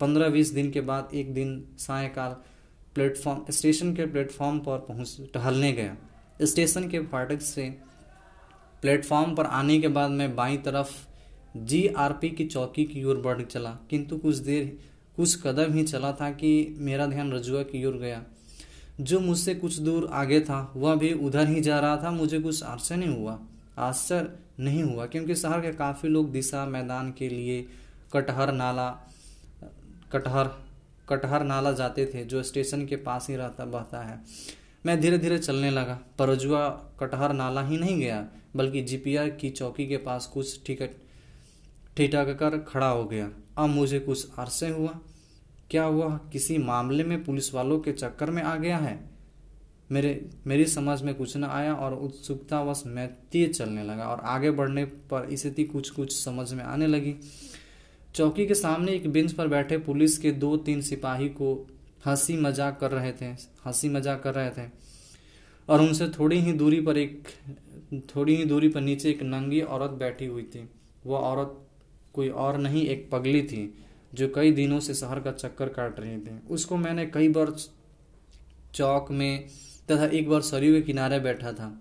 पंद्रह 0.00 0.28
बीस 0.28 0.50
दिन 0.50 0.70
के 0.70 0.80
बाद 0.82 1.10
एक 1.14 1.32
दिन 1.34 1.62
सायकाल 1.78 2.36
प्लेटफॉर्म, 2.94 3.44
स्टेशन 3.50 3.94
के 3.94 4.06
प्लेटफॉर्म 4.06 4.58
पर 4.58 4.78
पहुँच, 4.78 5.16
टहलने 5.34 5.72
गया। 5.72 5.96
स्टेशन 6.42 6.88
के 6.88 7.00
फाटक 7.02 7.40
से 7.40 7.68
प्लेटफॉर्म 8.82 9.34
पर 9.34 9.46
आने 9.46 9.78
के 9.80 9.88
बाद 9.88 10.10
मैं 10.10 10.34
बाई 10.36 10.56
तरफ़ 10.58 10.90
जीआरपी 11.58 12.30
की 12.30 12.44
चौकी 12.46 12.84
की 12.84 13.04
ओर 13.04 13.20
बढ़ 13.20 13.42
चला, 13.42 13.70
किंतु 13.90 14.16
कुछ 14.18 14.36
देर, 14.36 14.78
कुछ 15.16 15.42
कदम 15.42 15.72
ही 15.72 15.82
चला 15.84 16.12
था 16.12 16.30
कि 16.32 16.74
मेरा 16.78 17.06
ध्यान 17.06 17.32
रजुआ 17.32 17.62
की 17.62 17.84
ओर 17.84 17.96
गया। 17.96 18.22
जो 19.00 19.20
मुझसे 19.20 19.54
कुछ 19.54 19.78
दूर 19.78 20.08
आगे 20.12 20.40
था, 20.40 20.72
वह 20.76 20.94
भी 20.94 21.12
उधर 21.12 21.48
ही 21.48 21.60
जा 21.60 21.80
रहा 21.80 21.96
था, 21.96 22.10
मुझे 22.10 22.40
कुछ 22.40 22.62
आश्चर्य 22.62 23.06
नहीं 23.06 23.18
हुआ। 23.18 23.40
आश्चर्य 23.78 24.38
नहीं 24.60 24.82
हुआ, 24.82 25.06
क्योंकि 25.06 25.34
शहर 25.34 25.60
के 25.60 25.72
काफ़ी 25.72 26.08
लोग 26.08 26.32
दिशा 26.32 26.66
मैदान 26.66 27.12
के 27.12 27.28
लिए 27.28 27.66
कटहर 28.12 28.52
नाला, 28.52 28.90
कटहर 30.12 30.50
कटहर 31.08 31.44
नाला 31.44 31.72
जाते 31.72 32.06
थे, 32.06 32.24
जो 32.24 32.42
स्टेशन 32.42 32.86
के 32.86 32.96
पास 32.96 33.26
ही 33.30 33.36
रहता, 33.36 33.64
बहता 33.64 34.02
है। 34.02 34.20
मैं 34.86 35.00
धीरे 35.00 35.18
धीरे 35.18 35.38
चलने 35.38 35.70
लगा। 35.70 36.00
परजुआ 36.18 36.68
कटहर 36.70 37.32
नाला 37.32 37.62
ही 37.62 37.76
नहीं 37.76 38.00
गया, 38.00 38.26
बल्कि 38.56 38.82
जीपीआर 38.82 39.30
की 39.30 39.50
चौकी 39.50 39.86
के 39.86 39.96
पास 39.96 40.26
कुछ 40.26 40.66
टिकट 40.66 40.90
ठिठक 41.96 42.36
कर 42.40 42.58
खड़ा 42.58 42.88
हो 42.88 43.04
गया। 43.04 43.30
अब 43.58 43.68
मुझे 43.68 44.00
कुछ 44.00 44.28
आश्चर्य 44.38 44.72
हुआ। 44.72 44.98
क्या 45.72 45.86
वह 45.88 46.16
किसी 46.32 46.58
मामले 46.58 47.04
में 47.04 47.24
पुलिस 47.24 47.54
वालों 47.54 47.78
के 47.80 47.92
चक्कर 47.92 48.30
में 48.30 48.42
आ 48.42 48.56
गया 48.56 48.78
है? 48.78 49.10
मेरे, 49.92 50.30
मेरी 50.46 50.64
समझ 50.66 51.02
में 51.02 51.14
कुछ 51.14 51.36
न 51.36 51.44
आया 51.44 51.74
और 51.74 51.94
उत्सुकतावश 51.94 52.82
मैं 52.86 53.06
तेज 53.32 53.56
चलने 53.58 53.84
लगा 53.84 54.04
और 54.04 54.20
आगे 54.20 54.50
बढ़ने 54.50 54.84
पर 54.84 55.28
स्थिति 55.36 55.64
कुछ 55.64 55.90
कुछ 55.90 56.24
समझ 56.24 56.52
में 56.52 56.64
आने 56.64 56.86
लगी। 56.86 57.14
चौकी 58.14 58.46
के 58.46 58.54
सामने 58.54 58.92
एक 58.92 59.10
बेंच 59.12 59.32
पर 59.32 59.48
बैठे 59.48 59.78
पुलिस 59.78 60.18
के 60.18 60.32
दो 60.32 60.56
तीन 60.56 60.80
सिपाही 60.80 61.28
को 61.28 61.68
हँसी 62.06 62.36
मज़ाक 62.36 62.78
कर 62.80 62.90
रहे 62.90 63.12
थे 63.12 63.26
हँसी 63.66 63.88
मज़ाक 63.88 64.22
कर 64.22 64.34
रहे 64.34 64.50
थे 64.50 64.68
और 65.68 65.80
उनसे 65.80 66.08
थोड़ी 66.08 66.40
ही 66.40 66.52
दूरी 66.52 66.80
पर 66.80 66.98
एक, 66.98 67.28
थोड़ी 68.16 68.36
ही 68.36 68.44
दूरी 68.44 68.68
पर 68.68 68.80
नीचे 68.80 69.10
एक 69.10 69.22
नंगी 69.22 69.60
औरत 69.60 69.90
बैठी 69.90 70.26
हुई 70.26 70.42
थी। 70.42 70.68
वह 71.06 71.18
औरत 71.18 71.58
कोई 72.12 72.28
और 72.28 72.58
नहीं, 72.58 72.86
एक 72.86 73.08
पगली 73.12 73.42
थी। 73.42 73.74
जो 74.12 74.28
कई 74.28 74.52
दिनों 74.52 74.80
से 74.80 74.94
शहर 74.94 75.20
का 75.20 75.32
चक्कर 75.32 75.68
काट 75.68 76.00
रही 76.00 76.16
थी। 76.18 76.38
उसको 76.50 76.76
मैंने 76.76 77.06
कई 77.06 77.28
बार 77.28 77.54
चौक 78.74 79.10
में 79.10 79.46
तथा 79.90 80.06
एक 80.06 80.28
बार 80.28 80.40
सरयू 80.42 80.72
के 80.72 80.80
किनारे 80.82 81.18
बैठा 81.20 81.52
था, 81.52 81.72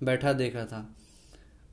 बैठा 0.00 0.32
देखा 0.32 0.64
था। 0.64 0.88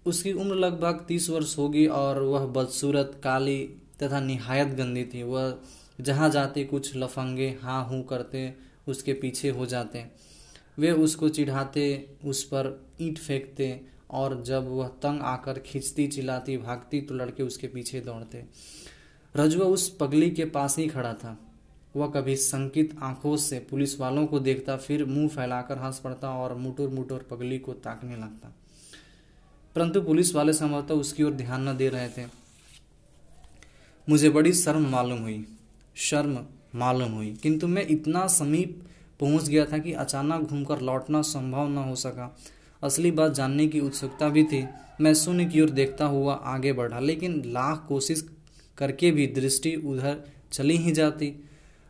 उसकी 0.06 0.32
उम्र 0.34 0.56
लगभग 0.56 1.06
तीस 1.08 1.30
वर्ष 1.30 1.58
होगी 1.58 1.86
और 1.88 2.22
वह 2.22 2.46
बदसूरत, 2.48 3.20
काली 3.24 3.64
तथा 4.04 4.20
निहायत 4.20 4.68
गंदी 4.68 5.04
थी। 5.06 5.24
वह 5.24 5.58
जहाँ 6.02 6.30
जाते 6.30 6.64
कुछ 6.64 6.96
लफंगे 6.96 7.50
हाँ 7.62 7.84
हूँ 7.86 8.04
करते, 8.06 8.54
उसके 8.88 9.14
पीछे 9.14 9.50
हो 9.50 9.66
जाते। 9.66 10.06
वे 10.78 10.92
उसको 10.92 11.30
चिढ़ाते, 11.30 12.08
उस 12.26 12.44
पर 12.44 12.96
ईंट 13.02 13.18
फेंकते 13.18 13.80
और 14.12 14.42
जब 14.44 14.68
वह 14.70 14.88
तंग 15.04 15.22
आकर 15.24 15.60
खींचती, 15.60 16.08
चिल्लाती, 16.08 16.58
भागती 16.58 17.02
तो 17.02 17.16
लड़के 17.16 17.44
उसके 17.44 17.68
पीछे 17.68 18.00
दौड़ते। 18.02 18.44
रजुआ 19.36 19.66
उस 19.66 19.98
पगली 19.98 20.32
के 20.32 20.46
पास 20.46 20.78
ही 20.78 20.88
खड़ा 20.88 21.14
था। 21.14 21.40
वह 21.96 22.08
कभी 22.08 22.36
संकित 22.36 22.98
आँखों 23.02 23.38
से 23.38 23.60
पुलिस 23.60 24.00
वालों 24.00 24.28
को 24.28 24.40
देखता, 24.40 24.78
फिर 24.78 25.06
मुँह 25.06 25.28
फैलाकर 25.28 25.78
हंस 25.78 26.00
पड़ता 26.00 26.30
और 26.30 26.56
मुटुर 26.56 26.90
मुटुर 26.90 27.28
पगली 27.32 27.60
को 27.60 27.74
ताकने 27.74 28.16
लगता। 28.16 28.56
परंतु 29.76 30.02
पुलिस 30.02 30.36
वाले 30.36 30.54
संभवतः 30.54 30.94
उसकी 30.94 31.24
ओर 31.24 31.32
ध्यान 31.32 31.70
न 31.70 31.78
दे 31.78 31.90
रहे 31.90 32.10
थे। 32.10 32.26
मुझे 34.10 34.30
बड़ी 34.30 34.54
शर्म 34.54 34.90
मालूम 34.90 35.20
हुई। 35.20 35.46
शर्म 35.96 36.46
मालूम 36.76 37.12
हुई। 37.12 37.34
किंतु 37.34 37.68
मैं 37.68 37.88
इतना 37.88 38.28
समीप 38.28 38.84
पहुँच 39.20 39.48
गया 39.48 39.66
था 39.66 39.78
कि 39.78 39.94
अचानक 39.94 40.42
घूमकर 40.42 40.82
लौटना 40.82 41.22
संभव 41.22 41.68
न 41.68 41.78
हो 41.78 41.96
सका। 41.96 42.38
असली 42.84 43.12
बात 43.12 43.32
जानने 43.32 43.68
की 43.68 43.80
उत्सुकता 43.80 44.30
भी 44.30 44.44
थी। 44.44 44.68
मैं 45.02 45.14
शून्य 45.14 45.46
की 45.46 45.62
ओर 45.62 45.70
देखता 45.70 46.06
हुआ 46.06 46.34
आगे 46.34 46.74
बढ़ा, 46.74 47.00
लेकिन 47.00 47.44
लाख 47.46 47.86
कोशिश 47.88 48.35
करके 48.78 49.12
भी 49.12 49.28
दृष्टि 49.28 49.76
उधर 49.76 50.24
चली 50.52 50.78
ही 50.78 50.92
जाती। 50.92 51.34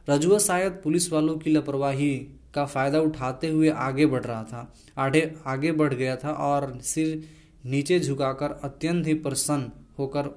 रजुआ 0.09 0.37
शायद 0.37 0.71
पुलिस 0.83 1.11
वालों 1.11 1.37
की 1.37 1.51
लापरवाही 1.51 2.15
का 2.53 2.65
फ़ायदा 2.65 2.99
उठाते 2.99 3.47
हुए 3.47 3.69
आगे 3.69 4.05
बढ़ 4.05 4.23
रहा 4.23 4.43
था 4.43 4.73
आगे 4.97 5.31
आगे 5.45 5.71
बढ़ 5.71 5.93
गया 5.93 6.15
था 6.15 6.31
और 6.31 6.79
सिर 6.81 7.23
नीचे 7.65 7.99
झुकाकर 7.99 8.51
अत्यंत 8.63 9.07
ही 9.07 9.13
प्रसन्न 9.13 9.71
होकर 9.99 10.29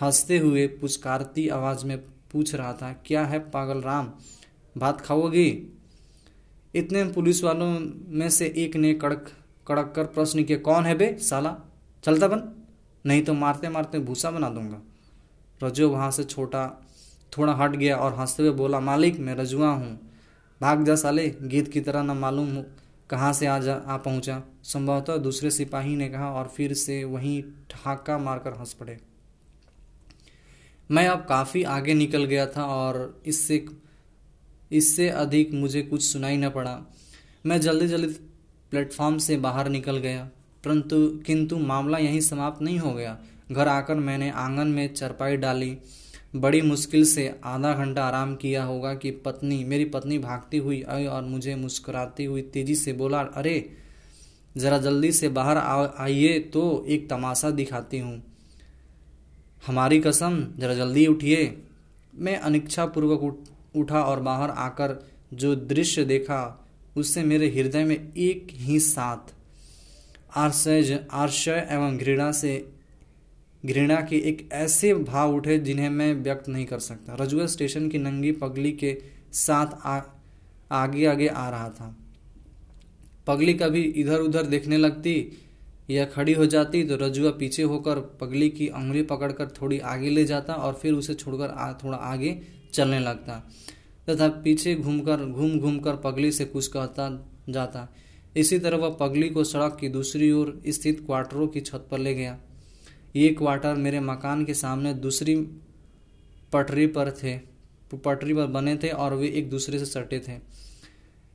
हँसते 0.00 0.38
हुए 0.38 0.66
पुचकारती 0.66 1.48
आवाज़ 1.48 1.84
में 1.86 1.98
पूछ 2.32 2.54
रहा 2.54 2.72
था, 2.72 2.92
क्या 3.06 3.24
है 3.26 3.38
पागल 3.50 3.80
राम? 3.80 4.12
भात 4.78 5.00
खाओगी? 5.00 5.48
इतने 6.74 7.04
पुलिस 7.04 7.42
वालों 7.44 7.68
में 8.08 8.28
से 8.30 8.46
एक 8.56 8.76
ने 8.76 8.92
कड़क 8.94 9.30
कड़क 9.68 9.92
कर 9.96 10.04
प्रश्न 10.04 10.44
किया, 10.44 10.58
कौन 10.58 10.84
है 10.84 10.94
बे 10.94 11.16
साला? 11.20 11.56
चलता 12.04 12.28
बन, 12.28 12.48
नहीं 13.06 13.22
तो 13.22 13.34
मारते 13.34 13.68
मारते 13.68 13.98
भूसा 13.98 14.30
बना 14.30 14.48
दूँगा। 14.50 14.80
रजो 15.62 15.88
वहाँ 15.90 16.10
से 16.10 16.24
छोटा, 16.24 16.86
थोड़ा 17.38 17.52
हट 17.52 17.70
गया 17.70 17.96
और 17.96 18.14
हँसते 18.14 18.42
हुए 18.42 18.52
बोला, 18.52 18.80
मालिक, 18.80 19.18
मैं 19.20 19.34
रजुआ 19.34 19.68
हूँ। 19.68 19.98
भाग 20.60 20.84
जा 20.84 20.94
साले, 20.94 21.28
गीत 21.42 21.68
की 21.68 21.80
तरह 21.80 22.02
न 22.02 22.10
मालूम 22.10 22.62
कहाँ 23.10 23.32
से 23.32 23.46
आ 23.46 23.58
जा, 23.58 23.74
आ 23.74 23.96
पहुँचा। 23.96 24.42
संभवतः 24.64 25.16
दूसरे 25.16 25.50
सिपाही 25.50 25.96
ने 25.96 26.08
कहा 26.08 26.30
और 26.30 26.48
फिर 26.48 26.74
से 26.74 27.04
वहीं 27.04 27.42
ठहाका 27.70 28.18
मारकर 28.18 28.52
हंस 28.52 28.72
पड़े। 28.72 28.98
मैं 30.90 31.08
अब 31.08 31.26
काफ़ी 31.28 31.62
आगे 31.62 31.94
निकल 31.94 32.24
गया 32.24 32.46
था 32.46 32.64
और 32.64 33.22
इससे 33.26 33.64
इससे 34.72 35.08
अधिक 35.08 35.54
मुझे 35.54 35.82
कुछ 35.82 36.02
सुनाई 36.02 36.36
न 36.36 36.50
पड़ा। 36.50 36.80
मैं 37.46 37.60
जल्दी 37.60 37.86
जल्दी 37.88 38.12
प्लेटफॉर्म 38.70 39.18
से 39.18 39.36
बाहर 39.36 39.68
निकल 39.68 39.96
गया, 39.96 40.30
परंतु, 40.64 41.08
किंतु 41.26 41.58
मामला 41.58 41.98
यहीं 41.98 42.20
समाप्त 42.20 42.62
नहीं 42.62 42.78
हो 42.78 42.92
गया। 42.92 43.18
घर 43.52 43.68
आकर 43.68 43.94
मैंने 43.94 44.30
आँगन 44.30 44.66
में 44.66 44.94
चरपाई 44.94 45.36
डाली। 45.36 45.78
बड़ी 46.36 46.60
मुश्किल 46.62 47.04
से 47.04 47.40
आधा 47.44 47.74
घंटा 47.74 48.04
आराम 48.04 48.36
किया 48.36 48.64
होगा 48.64 48.94
कि 48.94 49.10
पत्नी, 49.10 49.64
मेरी 49.64 49.84
पत्नी 49.84 50.18
भागती 50.18 50.58
हुई 50.58 50.82
आई 50.82 51.06
और 51.06 51.22
मुझे 51.22 51.54
मुस्कुराती 51.54 52.24
हुई 52.24 52.42
तेज़ी 52.42 52.74
से 52.74 52.92
बोला, 52.92 53.20
अरे, 53.20 53.70
ज़रा 54.56 54.78
जल्दी 54.78 55.12
से 55.12 55.28
बाहर 55.28 55.56
आइए 55.98 56.38
तो 56.38 56.84
एक 56.88 57.10
तमाशा 57.10 57.50
दिखाती 57.50 57.98
हूँ। 57.98 58.22
हमारी 59.66 60.00
कसम, 60.00 60.48
ज़रा 60.58 60.74
जल्दी 60.74 61.06
उठिए। 61.06 61.62
मैं 62.14 62.36
अनिच्छापूर्वक 62.36 63.46
उठा 63.76 64.02
और 64.02 64.20
बाहर 64.20 64.50
आकर 64.50 65.08
जो 65.34 65.54
दृश्य 65.56 66.04
देखा, 66.04 66.68
उससे 66.96 67.22
मेरे 67.22 67.48
हृदय 67.48 67.84
में 67.84 68.12
एक 68.16 68.46
ही 68.50 68.80
साथ 68.80 69.34
आश्चर्य 70.36 71.06
आश्चर्य 71.12 71.68
एवं 71.70 71.98
घृणा 71.98 72.32
से 72.32 72.72
घृणा 73.66 74.00
के 74.00 74.16
एक 74.16 74.48
ऐसे 74.52 74.94
भाव 74.94 75.34
उठे 75.34 75.58
जिन्हें 75.58 75.90
मैं 75.90 76.14
व्यक्त 76.14 76.48
नहीं 76.48 76.66
कर 76.66 76.78
सकता। 76.78 77.16
रजुआ 77.20 77.46
स्टेशन 77.46 77.88
की 77.88 77.98
नंगी 77.98 78.32
पगली 78.32 78.72
के 78.72 78.96
साथ 79.32 79.66
आ, 79.86 80.00
आगे 80.72 81.06
आगे 81.06 81.26
आ 81.26 81.50
रहा 81.50 81.68
था। 81.68 81.96
पगली 83.26 83.54
कभी 83.54 83.82
इधर 83.82 84.20
उधर 84.20 84.42
देखने 84.42 84.76
लगती 84.76 85.32
या 85.90 86.04
खड़ी 86.04 86.32
हो 86.32 86.46
जाती 86.46 86.82
तो 86.84 86.96
रजुआ 86.96 87.30
पीछे 87.30 87.62
होकर 87.62 87.98
पगली 88.20 88.48
की 88.48 88.68
उंगली 88.68 89.02
पकड़कर 89.02 89.46
थोड़ी 89.46 89.78
आगे 89.78 90.10
ले 90.10 90.24
जाता 90.24 90.52
और 90.52 90.74
फिर 90.74 90.92
उसे 90.92 91.14
छोड़कर 91.14 91.78
थोड़ा 91.84 91.96
आगे 91.96 92.40
चलने 92.72 92.98
लगता 92.98 93.50
तथा 94.10 94.28
पीछे 94.28 94.74
घूमकर 94.74 95.16
घूम 95.16 95.58
घूम 95.58 95.78
कर 95.78 95.96
पगली 95.96 96.32
से 96.32 96.44
कुछ 96.44 96.66
कहता 96.66 97.08
जाता। 97.48 97.88
इसी 98.36 98.58
तरह 98.58 98.76
वह 98.76 98.90
पगली 98.90 99.28
को 99.28 99.44
सड़क 99.44 99.76
की 99.80 99.88
दूसरी 99.88 100.30
ओर 100.32 100.62
स्थित 100.68 101.00
क्वार्टरों 101.06 101.48
की 101.48 101.60
छत 101.60 101.88
पर 101.90 101.98
ले 101.98 102.14
गया। 102.14 102.38
ये 103.16 103.28
क्वार्टर 103.28 103.74
मेरे 103.74 104.00
मकान 104.00 104.44
के 104.44 104.54
सामने 104.54 104.94
दूसरी 104.94 105.36
पटरी 106.52 106.86
पर 106.86 107.10
थे, 107.10 107.38
पटरी 107.96 108.34
पर 108.34 108.46
बने 108.46 108.76
थे 108.76 108.88
और 108.88 109.14
वे 109.14 109.28
एक 109.28 109.50
दूसरे 109.50 109.78
से 109.78 109.84
सटे 109.84 110.18
थे। 110.18 110.38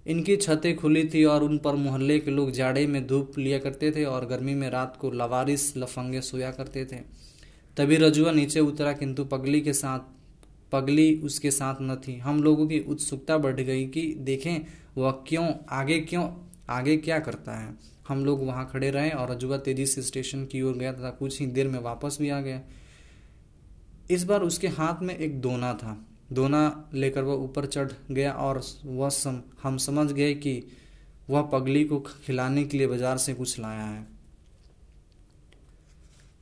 इनकी 0.08 0.36
छतें 0.36 0.76
खुली 0.76 1.10
थी 1.14 1.24
और 1.24 1.44
उन 1.44 1.58
पर 1.58 1.76
मोहल्ले 1.76 2.20
के 2.20 2.32
लोग 2.32 2.52
जाड़े 2.52 2.88
में 2.88 3.08
धूप 3.08 3.38
लिया 3.38 3.60
करते 3.60 3.92
थे 3.92 4.04
और 4.04 4.26
गर्मी 4.26 4.56
में 4.56 4.70
रात 4.70 4.98
को 5.02 5.12
लवारिस 5.12 5.78
लफंगे 5.78 6.22
सोया 6.22 6.52
करते 6.52 6.86
थे। 6.86 6.98
तभी 7.78 7.96
रजुआ 7.96 8.32
नीचे 8.32 8.60
उतरा, 8.60 8.94
किंतु 8.94 9.26
पगली 9.26 9.62
के 9.62 9.74
साथ, 9.74 10.00
पगली 10.72 11.22
उसके 11.24 11.52
साथ 11.52 11.76
न 11.82 11.96
थी। 11.96 12.18
हम 12.18 12.44
लोगों 12.44 12.68
की 12.68 12.80
उत्सुकता 12.80 13.38
बढ़ 13.38 13.60
गई 13.62 13.86
कि 13.88 14.16
देखें, 14.20 14.66
वह 14.98 15.12
क्यों, 15.12 15.52
आगे 15.70 16.00
क्यों, 16.00 16.30
आगे 16.70 16.98
क्या 16.98 17.20
करता 17.20 17.52
है? 17.52 17.95
हम 18.08 18.26
लोग 18.26 18.46
वहाँ 18.46 18.70
खड़े 18.72 18.90
रहे 18.92 19.10
और 19.10 19.32
रजुआ 19.32 19.58
तेज़ी 19.58 19.86
से 19.86 20.02
स्टेशन 20.02 20.46
की 20.46 20.62
ओर 20.62 20.74
गया 20.74 20.92
तथा 20.94 21.10
कुछ 21.10 21.40
ही 21.40 21.46
देर 21.48 21.68
में 21.68 21.80
वापस 21.80 22.18
भी 22.22 22.30
आ 22.30 22.40
गया। 22.42 22.62
इस 24.12 24.24
बार 24.24 24.42
उसके 24.42 24.68
हाथ 24.70 25.02
में 25.02 25.16
एक 25.18 25.40
दोना 25.42 25.74
था। 25.74 25.98
दोना 26.34 26.90
लेकर 26.94 27.24
वह 27.24 27.34
ऊपर 27.36 27.66
चढ़ 27.66 27.92
गया 28.12 28.32
और 28.34 28.62
वह 28.86 29.10
सम, 29.10 29.42
हम 29.64 29.78
समझ 29.78 30.12
गए 30.12 30.34
कि 30.34 30.62
वह 31.30 31.42
पगली 31.42 31.84
को 31.84 32.00
खिलाने 32.26 32.64
के 32.64 32.78
लिए 32.78 32.88
बाज़ार 32.88 33.18
से 33.18 33.34
कुछ 33.34 33.60
लाया 33.60 33.84
है। 33.84 34.08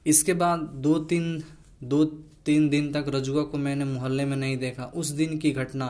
इसके 0.06 0.34
बाद 0.34 0.60
दो 0.60 0.98
तीन 1.00 1.44
दो 1.84 2.04
तीन 2.46 2.68
दिन 2.70 2.92
तक 2.94 3.06
रजुआ 3.08 3.44
को 3.44 3.58
मैंने 3.58 3.86
मोहल्ले 3.86 4.26
में 4.26 4.36
नहीं 4.38 4.58
देखा। 4.58 4.86
उस 4.86 5.08
दिन 5.10 5.38
की 5.38 5.52
घटना 5.52 5.88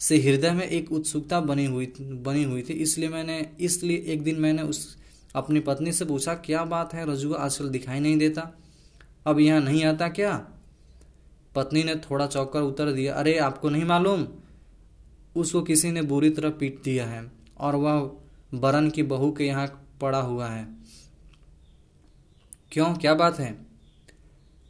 से 0.00 0.16
हृदय 0.18 0.50
में 0.50 0.66
एक 0.68 0.92
उत्सुकता 0.92 1.40
बनी 1.40 1.64
हुई 1.64 1.86
बनी 2.00 2.42
हुई 2.44 2.62
थी। 2.62 2.72
इसलिए 2.72 3.08
मैंने 3.08 3.38
इसलिए 3.60 3.96
एक 4.06 4.22
दिन 4.22 4.40
मैंने 4.40 4.62
उस 4.62 4.96
अपनी 5.34 5.60
पत्नी 5.60 5.92
से 5.92 6.04
पूछा 6.04 6.34
क्या 6.34 6.64
बात 6.64 6.94
है? 6.94 7.06
रजुआ 7.10 7.38
आजकल 7.38 7.68
दिखाई 7.68 8.00
नहीं 8.00 8.16
देता। 8.18 8.50
अब 9.26 9.38
यहाँ 9.40 9.60
नहीं 9.60 9.84
आता 9.84 10.08
क्या? 10.08 10.36
पत्नी 11.54 11.82
ने 11.84 11.94
थोड़ा 11.94 12.26
चौकर 12.26 12.60
उत्तर 12.60 12.92
दिया 12.92 13.14
अरे 13.14 13.36
आपको 13.38 13.68
नहीं 13.68 13.84
मालूम। 13.84 14.26
उसको 15.36 15.62
किसी 15.62 15.90
ने 15.90 16.02
बुरी 16.02 16.30
तरह 16.30 16.50
पीट 16.50 16.82
दिया 16.82 17.06
है 17.06 17.30
और 17.58 17.76
वह 17.76 18.00
बरन 18.54 18.90
की 18.90 19.02
बहू 19.02 19.30
के 19.32 19.44
यहाँ 19.44 19.66
पड़ा 20.00 20.20
हुआ 20.20 20.48
है। 20.48 20.66
क्यों? 22.72 22.94
क्या 22.94 23.14
बात 23.14 23.38
है? 23.38 23.66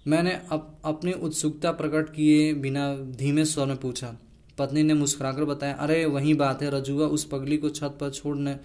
मैंने 0.07 0.33
अप, 0.51 0.81
अपनी 0.85 1.13
उत्सुकता 1.13 1.73
प्रकट 1.73 2.15
किए 2.15 2.53
बिना 2.55 2.95
धीमे 2.97 3.45
स्वर 3.45 3.67
में 3.67 3.77
पूछा 3.77 4.17
पत्नी 4.59 4.83
ने 4.83 4.95
मुस्कुराकर 4.95 5.45
बताया, 5.45 5.75
अरे, 5.75 6.05
वही 6.05 6.35
बात 6.35 6.63
है, 6.63 6.71
रजुआ 6.71 7.07
उस 7.07 7.25
पगली 7.25 7.57
को 7.57 7.69
छत 7.69 7.99
पर 8.01 8.11
छोड़ने 8.11 8.61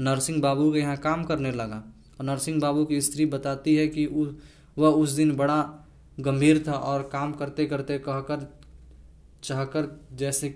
नरसिंह 0.00 0.40
बाबू 0.40 0.72
के 0.72 0.78
यहाँ 0.78 0.96
काम 0.96 1.24
करने 1.24 1.52
लगा। 1.52 1.84
और 2.20 2.26
नरसिंह 2.26 2.60
बाबू 2.60 2.84
की 2.84 3.00
स्त्री 3.00 3.26
बताती 3.26 3.76
है 3.76 3.88
कि 3.88 4.06
वह 4.78 4.88
उस 4.88 5.10
दिन 5.10 5.36
बड़ा 5.36 5.86
गंभीर 6.20 6.64
था 6.68 6.72
और 6.72 7.02
काम 7.02 7.32
करते 7.32 7.66
करते 7.66 7.98
कहकर, 7.98 8.58
चाहकर 9.42 10.06
जैसे 10.12 10.48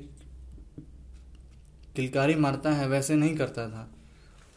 किलकारी 1.96 2.34
मारता 2.34 2.72
है, 2.72 2.88
वैसे 2.88 3.14
नहीं 3.14 3.36
करता 3.36 3.68
था। 3.68 3.90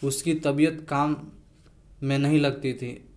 उसकी 0.07 0.35
तबीयत 0.35 0.87
काम 0.89 1.17
में 2.03 2.19
नहीं 2.19 2.39
लगती 2.39 2.73
थी। 2.73 3.09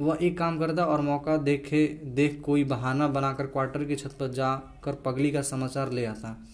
वह 0.00 0.18
एक 0.22 0.38
काम 0.38 0.58
करता 0.58 0.84
और 0.84 1.00
मौका 1.00 1.36
देखे, 1.36 2.00
देख 2.04 2.42
कोई 2.44 2.64
बहाना 2.64 3.08
बनाकर 3.08 3.46
क्वार्टर 3.46 3.84
की 3.84 3.96
छत 3.96 4.16
पर 4.20 4.28
जाकर 4.28 4.92
पगली 4.92 5.30
का 5.30 5.42
समाचार 5.42 5.92
ले 5.92 6.04
आता। 6.04 6.46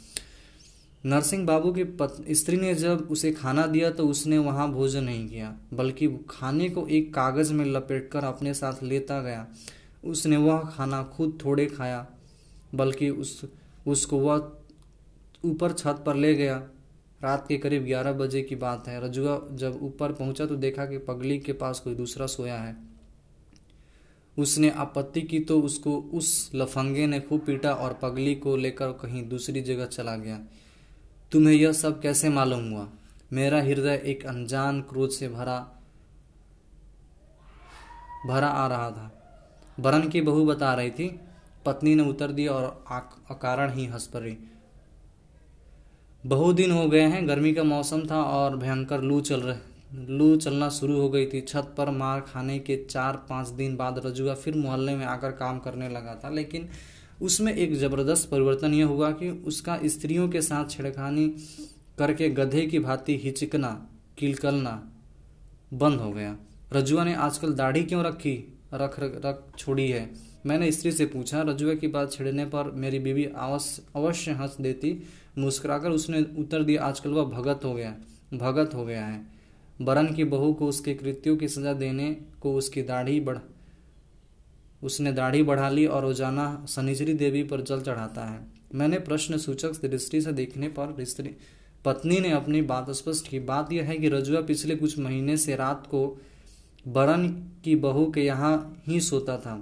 नरसिंह 1.07 1.45
बाबू 1.47 1.73
की 1.73 1.85
पत, 1.85 2.17
स्त्री 2.31 2.57
ने 2.57 2.75
जब 2.75 3.09
उसे 3.11 3.31
खाना 3.33 3.67
दिया 3.67 3.91
तो 3.91 4.07
उसने 4.09 4.39
वहाँ 4.39 4.71
भोजन 4.73 5.05
नहीं 5.05 5.29
किया 5.29 5.55
बल्कि 5.75 6.09
खाने 6.31 6.69
को 6.69 6.87
एक 6.89 7.13
कागज़ 7.15 7.53
में 7.53 7.65
लपेटकर 7.65 8.25
अपने 8.25 8.55
साथ 8.55 8.83
लेता 8.83 9.21
गया। 9.21 9.47
उसने 10.05 10.37
वह 10.37 10.63
खाना 10.77 11.03
खुद 11.17 11.39
थोड़े 11.45 11.67
खाया 11.67 12.07
बल्कि 12.75 13.11
उस 13.11 13.41
उसको 13.87 14.19
वह 14.19 14.53
ऊपर 15.45 15.73
छत 15.73 16.03
पर 16.07 16.17
ले 16.17 16.35
गया। 16.35 16.57
रात 17.23 17.47
के 17.49 17.57
करीब 17.57 17.85
ग्यारह 17.85 18.13
बजे 18.13 18.43
की 18.43 18.57
बात 18.57 18.89
है। 18.89 19.01
रजुआ 19.05 19.41
जब 19.53 19.79
ऊपर 19.83 20.13
पहुँचा 20.13 20.47
तो 20.47 20.57
देखा 20.57 20.87
कि 20.87 20.99
पगली 20.99 21.39
के 21.39 21.53
पास 21.53 21.81
कोई 21.81 21.95
दूसरा 21.95 22.27
सोया 22.27 22.57
है। 22.57 22.77
उसने 24.37 24.71
आपत्ति 24.71 25.23
की 25.23 25.41
तो 25.41 25.61
उसको 25.61 25.97
उस 26.15 26.51
लफंगे 26.55 27.07
ने 27.07 27.21
खूब 27.21 27.41
पीटा 27.41 27.73
और 27.73 27.99
पगली 28.03 28.35
को 28.35 28.57
लेकर 28.57 28.93
कहीं 28.93 29.29
दूसरी 29.29 29.61
जगह 29.61 29.87
चला 29.87 30.17
गया। 30.17 30.41
तुम्हें 31.33 31.55
यह 31.55 31.73
सब 31.73 32.01
कैसे 32.01 32.29
मालूम 32.29 32.69
हुआ? 32.71 32.87
मेरा 33.33 33.61
हृदय 33.63 34.03
एक 34.05 34.27
अनजान 34.27 34.81
क्रोध 34.81 35.11
से 35.11 35.29
भरा 35.29 35.59
भरा 38.27 38.49
आ 38.49 38.67
रहा 38.67 38.91
था। 38.91 39.11
बरन 39.81 40.09
की 40.09 40.21
बहू 40.21 40.45
बता 40.47 40.73
रही 40.75 40.91
थी, 40.91 41.09
पत्नी 41.67 41.95
ने 41.95 42.03
उत्तर 42.03 42.33
दिया 42.33 42.53
और 42.53 42.85
अकारण 43.31 43.73
ही 43.73 43.87
हंस 43.87 44.07
पड़ी। 44.07 44.37
बहुत 46.25 46.57
दिन 46.57 46.71
हो 46.71 46.87
गए 46.89 47.01
हैं, 47.01 47.27
गर्मी 47.29 47.53
का 47.55 47.63
मौसम 47.65 48.07
था 48.07 48.23
और 48.23 48.57
भयंकर 48.57 49.03
लू 49.03 49.21
चल 49.21 49.41
रहे, 49.41 49.59
लू 50.09 50.37
चलना 50.37 50.69
शुरू 50.69 51.01
हो 51.01 51.09
गई 51.09 51.27
थी। 51.27 51.41
छत 51.41 51.75
पर 51.79 51.91
मार 51.91 52.21
खाने 52.23 52.59
के 52.59 52.77
चार 52.85 53.17
पाँच 53.29 53.49
दिन 53.49 53.77
बाद 53.77 54.03
रजुआ 54.07 54.35
फिर 54.35 54.55
मोहल्ले 54.55 54.95
में 54.97 55.05
आकर 55.07 55.33
काम 55.33 55.59
करने 55.59 55.89
लगा 55.89 56.15
था, 56.25 56.31
लेकिन 56.31 56.69
उसमें 57.23 57.53
एक 57.55 57.75
ज़बरदस्त 57.75 58.29
परिवर्तन 58.31 58.75
यह 58.75 58.87
हुआ 58.87 59.11
कि 59.11 59.29
उसका 59.47 59.79
स्त्रियों 59.85 60.29
के 60.29 60.43
साथ 60.43 60.71
छिड़खानी 60.71 61.29
करके 61.99 62.29
गधे 62.31 62.67
की 62.67 62.79
भांति 62.79 63.17
हिचकना 63.17 63.71
किलकलना 64.19 64.73
बंद 65.75 66.01
हो 66.01 66.11
गया। 66.11 66.37
रजुआ 66.73 67.05
ने 67.05 67.15
आजकल 67.15 67.53
दाढ़ी 67.53 67.83
क्यों 67.83 68.05
रखी? 68.05 68.53
रख 68.75 68.99
रख, 69.01 69.21
रख 69.27 69.59
छोड़ी 69.59 69.89
है। 69.91 70.11
मैंने 70.47 70.71
स्त्री 70.73 70.93
से 70.93 71.07
पूछा 71.07 71.43
रजुआ 71.43 71.75
की 71.75 71.89
बात 71.89 72.13
छिड़ने 72.13 72.45
पर 72.45 72.71
मेरी 72.71 72.99
बीवी 72.99 73.25
अवश्य 73.25 74.33
हंस 74.33 74.57
देती। 74.61 75.03
मुस्कुराकर 75.39 75.91
उसने 75.91 76.25
उत्तर 76.39 76.63
दिया 76.63 76.85
आजकल 76.85 77.11
वह 77.11 77.25
भगत 77.25 77.65
हो 77.65 77.75
गया 77.75 77.95
भगत 78.35 78.75
हो 78.75 78.85
गया 78.85 79.05
है। 79.07 79.27
बरन 79.83 80.13
की 80.15 80.25
बहू 80.25 80.53
को 80.53 80.67
उसके 80.67 80.95
कृत्यों 80.95 81.37
की 81.37 81.49
सजा 81.49 81.73
देने 81.73 82.17
को 82.41 82.55
उसकी 82.55 82.83
दाढ़ी 82.83 83.21
बढ़ 83.21 83.39
उसने 84.83 85.13
दाढ़ी 85.13 85.43
बढ़ा 85.43 85.69
ली 85.69 85.87
और 85.87 86.03
रोज़ाना 86.03 86.65
शनिचरी 86.69 87.15
देवी 87.15 87.43
पर 87.43 87.61
जल 87.61 87.81
चढ़ाता 87.81 88.25
है। 88.25 88.41
मैंने 88.75 88.99
प्रश्न 89.01 89.39
सूचक 89.39 89.85
दृष्टि 89.85 90.21
से 90.21 90.33
देखने 90.33 90.69
पर 90.69 91.05
स्त्री 91.05 91.35
पत्नी 91.85 92.19
ने 92.21 92.31
अपनी 92.31 92.63
बात 92.63 92.91
स्पष्ट 92.93 93.29
की। 93.29 93.39
बात 93.41 93.73
यह 93.73 93.85
है 93.85 93.97
कि 93.97 94.09
रजुआ 94.09 94.41
पिछले 94.43 94.77
कुछ 94.77 94.99
महीने 94.99 95.37
से 95.37 95.57
रात 95.57 95.87
को 95.87 96.07
बरन 96.87 97.29
की 97.65 97.77
बहू 97.77 98.11
के 98.13 98.25
यहाँ 98.25 98.83
ही 98.89 99.01
सोता 99.01 99.37
था 99.37 99.59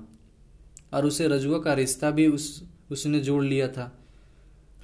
और 0.95 1.07
उसे 1.07 1.29
रजुआ 1.29 1.59
का 1.59 1.75
रिश्ता 1.75 2.11
भी 2.11 2.27
उस 2.29 2.63
उसने 2.93 3.21
जोड़ 3.21 3.43
लिया 3.45 3.69
था। 3.69 3.91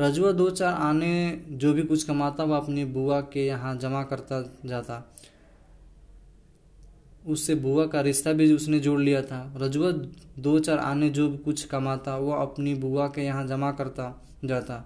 रजुआ 0.01 0.31
दो 0.33 0.49
चार 0.51 0.75
आने 0.75 1.43
जो 1.51 1.73
भी 1.73 1.83
कुछ 1.83 2.05
कमाता, 2.05 2.45
वह 2.45 2.57
अपनी 2.57 2.85
बुआ 2.85 3.21
के 3.23 3.47
यहाँ 3.47 3.77
जमा 3.77 4.03
करता 4.03 4.41
जाता। 4.67 4.97
उससे 7.31 7.55
बुआ 7.55 7.87
का 7.87 8.01
रिश्ता 8.01 8.33
भी 8.33 8.53
उसने 8.53 8.81
जोड़ 8.81 9.01
लिया 9.01 9.23
था। 9.23 9.43
रजुआ 9.57 9.91
दो 10.39 10.59
चार 10.59 10.79
आने 10.79 11.11
जो 11.11 11.29
भी 11.29 11.39
कुछ 11.39 11.65
कमाता, 11.65 12.17
वह 12.17 12.37
अपनी 12.37 12.75
बुआ 12.75 13.07
के 13.09 13.23
यहाँ 13.23 13.47
जमा 13.47 13.71
करता 13.73 14.25
जाता। 14.45 14.85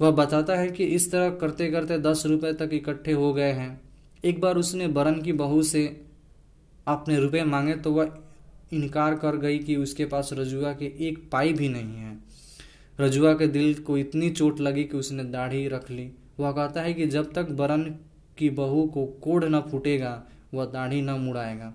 वह 0.00 0.10
बताता 0.10 0.56
है 0.56 0.68
कि 0.68 0.84
इस 0.86 1.10
तरह 1.12 1.30
करते 1.30 1.70
करते 1.70 1.98
दस 1.98 2.22
रुपए 2.26 2.52
तक 2.52 2.70
इकट्ठे 2.72 3.12
हो 3.12 3.32
गए 3.32 3.52
हैं। 3.52 3.80
एक 4.24 4.40
बार 4.40 4.56
उसने 4.56 4.86
बरन 4.88 5.20
की 5.22 5.32
बहू 5.32 5.62
से 5.62 5.84
अपने 6.86 7.18
रुपए 7.18 7.42
मांगे 7.44 7.74
तो 7.74 7.92
वह 7.92 8.18
इनकार 8.72 9.14
कर 9.14 9.36
गई 9.36 9.58
कि 9.58 9.76
उसके 9.76 10.04
पास 10.04 10.30
रजुआ 10.32 10.72
के 10.72 10.92
एक 11.08 11.18
पाई 11.32 11.52
भी 11.52 11.68
नहीं 11.68 11.96
है। 11.96 12.16
रजुआ 12.98 13.32
के 13.34 13.46
दिल 13.46 13.74
को 13.74 13.98
इतनी 13.98 14.30
चोट 14.30 14.60
लगी 14.60 14.84
कि 14.84 14.96
उसने 14.96 15.24
दाढ़ी 15.24 15.66
रख 15.68 15.90
ली। 15.90 16.10
वह 16.40 16.52
कहता 16.52 16.82
है 16.82 16.94
कि 16.94 17.06
जब 17.06 17.32
तक 17.32 17.50
बरन 17.50 17.82
की 18.38 18.50
बहू 18.50 18.86
को 18.86 19.04
कोढ़ 19.22 19.44
न 19.44 19.60
फूटेगा 19.60 20.22
वह 20.54 20.64
दाढ़ी 20.64 21.02
न 21.02 21.10
मुड़ाएगा। 21.10 21.72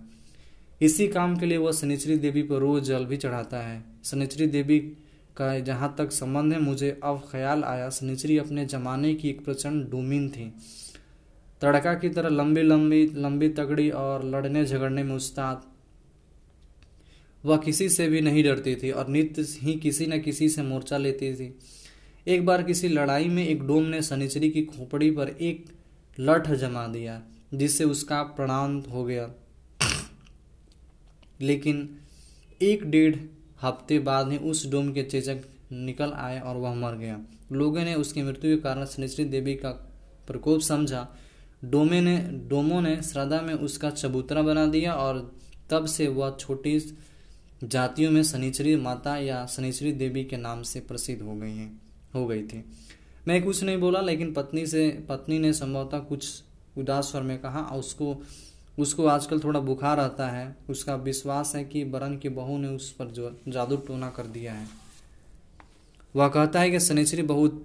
इसी 0.82 1.08
काम 1.08 1.38
के 1.38 1.46
लिए 1.46 1.58
वह 1.58 1.72
शनिचरी 1.72 2.18
देवी 2.18 2.44
पर 2.44 2.56
रोज 2.56 2.84
जल 2.84 3.06
भी 3.06 3.18
चढ़ाता 3.18 3.58
है। 3.58 3.84
शनिचरी 4.06 4.48
देवी 4.48 4.80
का 5.38 5.60
जहाँ 5.60 5.94
तक 5.98 6.12
संबंध 6.12 6.54
है, 6.54 6.60
मुझे 6.60 7.00
अब 7.04 7.28
ख्याल 7.32 7.64
आया, 7.64 7.90
शनिचरी 7.90 8.38
अपने 8.38 8.66
जमाने 8.66 9.14
की 9.16 9.30
एक 9.30 9.46
प्रचंड 9.46 9.90
डोमिन 9.90 10.30
थी। 10.30 10.54
तड़का 11.62 11.94
की 11.94 12.10
तरह 12.10 12.30
लंबी 12.30 12.62
लंबी 12.62 13.06
लंबी 13.16 13.50
तगड़ी 13.50 13.90
और 13.90 14.26
लड़ने 14.26 14.66
झगड़ने 14.66 15.04
में 15.04 15.16
उस्ताद। 15.16 15.62
वह 17.46 17.58
किसी 17.58 17.90
से 17.90 18.08
भी 18.08 18.22
नहीं 18.22 18.44
डरती 18.44 18.76
थी 18.76 18.92
और 18.92 19.08
नित्य 19.08 19.46
ही 19.60 19.74
किसी 19.74 20.06
न 20.06 20.20
किसी 20.20 20.50
से 20.50 20.64
मोर्चा 20.64 20.98
लेती 20.98 21.34
थी। 21.36 21.60
एक 22.28 22.46
बार 22.46 22.64
किसी 22.64 22.88
लड़ाई 22.88 23.28
में 23.28 23.48
एक 23.48 23.64
डोम 23.64 23.84
ने 23.84 24.02
शनिचरी 24.02 24.50
की 24.50 24.62
खोपड़ी 24.62 25.12
पर 25.12 25.30
एक 25.30 25.66
लठ 26.20 26.50
जमा 26.52 26.88
दिया। 26.88 27.22
जिससे 27.54 27.84
उसका 27.84 28.22
प्राणांत 28.24 28.88
हो 28.88 29.04
गया। 29.04 29.30
लेकिन 31.42 31.90
एक 32.62 32.84
डेढ़ 32.84 33.16
हफ़्ते 33.62 34.00
बाद 34.00 34.32
ही 34.32 34.38
उस 34.38 34.70
डोम 34.72 34.92
के 34.94 35.04
चेचक 35.04 35.42
निकल 35.72 36.12
आए 36.12 36.40
और 36.40 36.58
वह 36.58 36.74
मर 36.74 36.96
गया। 36.96 37.20
लोगों 37.52 37.84
ने 37.84 37.96
उसकी 37.96 38.22
मृत्यु 38.22 38.56
के 38.56 38.62
कारण 38.62 38.86
शनिश्री 38.86 39.26
देवी 39.26 39.56
का 39.56 39.70
प्रकोप 40.28 40.62
समझा। 40.62 41.08
डोमे 41.66 42.02
ने 42.02 42.18
डोमो 42.48 42.82
ने 42.82 43.02
श्रद्धा 43.02 43.42
में 43.42 43.54
उसका 43.54 43.90
चबूतरा 43.90 44.42
बना 44.42 44.66
दिया 44.66 44.94
और 44.94 45.36
तब 45.70 45.86
से 45.86 46.08
वह 46.08 46.38
छोटी 46.40 46.80
जातियों 47.64 48.12
में 48.12 48.24
शनिचरी 48.24 48.76
माता 48.76 49.18
या 49.18 49.46
शनिचरी 49.46 49.92
देवी 49.92 50.24
के 50.24 50.38
नाम 50.38 50.62
से 50.64 50.80
प्रसिद्ध 50.80 51.22
हो 51.22 51.36
गई 51.36 51.52
हैं 51.52 51.82
हो 52.16 52.26
गई 52.28 52.44
थी। 52.44 52.64
मैं 53.28 53.44
कुछ 53.44 53.64
नहीं 53.64 53.78
बोला, 53.78 54.02
लेकिन 54.02 54.34
पत्नी 54.34 54.66
से 54.68 55.06
पत्नी 55.10 55.40
ने 55.40 55.54
संभवतः 55.54 56.00
कुछ 56.00 56.44
उदास 56.78 57.12
स्वर 57.12 57.22
में 57.22 57.38
कहा 57.40 57.62
उसको 57.76 58.16
उसको 58.80 59.06
आजकल 59.06 59.40
थोड़ा 59.40 59.60
बुखार 59.60 60.00
आता 60.00 60.28
है। 60.30 60.56
उसका 60.70 60.96
विश्वास 60.96 61.56
है 61.56 61.64
कि 61.64 61.84
बरन 61.86 62.18
की 62.18 62.30
बहू 62.30 62.58
ने 62.58 62.68
उस 62.68 62.92
पर 62.92 63.06
जो 63.06 63.36
जादू 63.48 63.78
टोना 63.78 64.10
कर 64.10 64.28
दिया 64.28 64.54
है। 64.54 64.68
वह 66.16 66.28
कहता 66.28 66.60
है 66.60 66.72
कि 66.72 66.80
शनिश्री 66.80 67.22
बहुत 67.24 67.64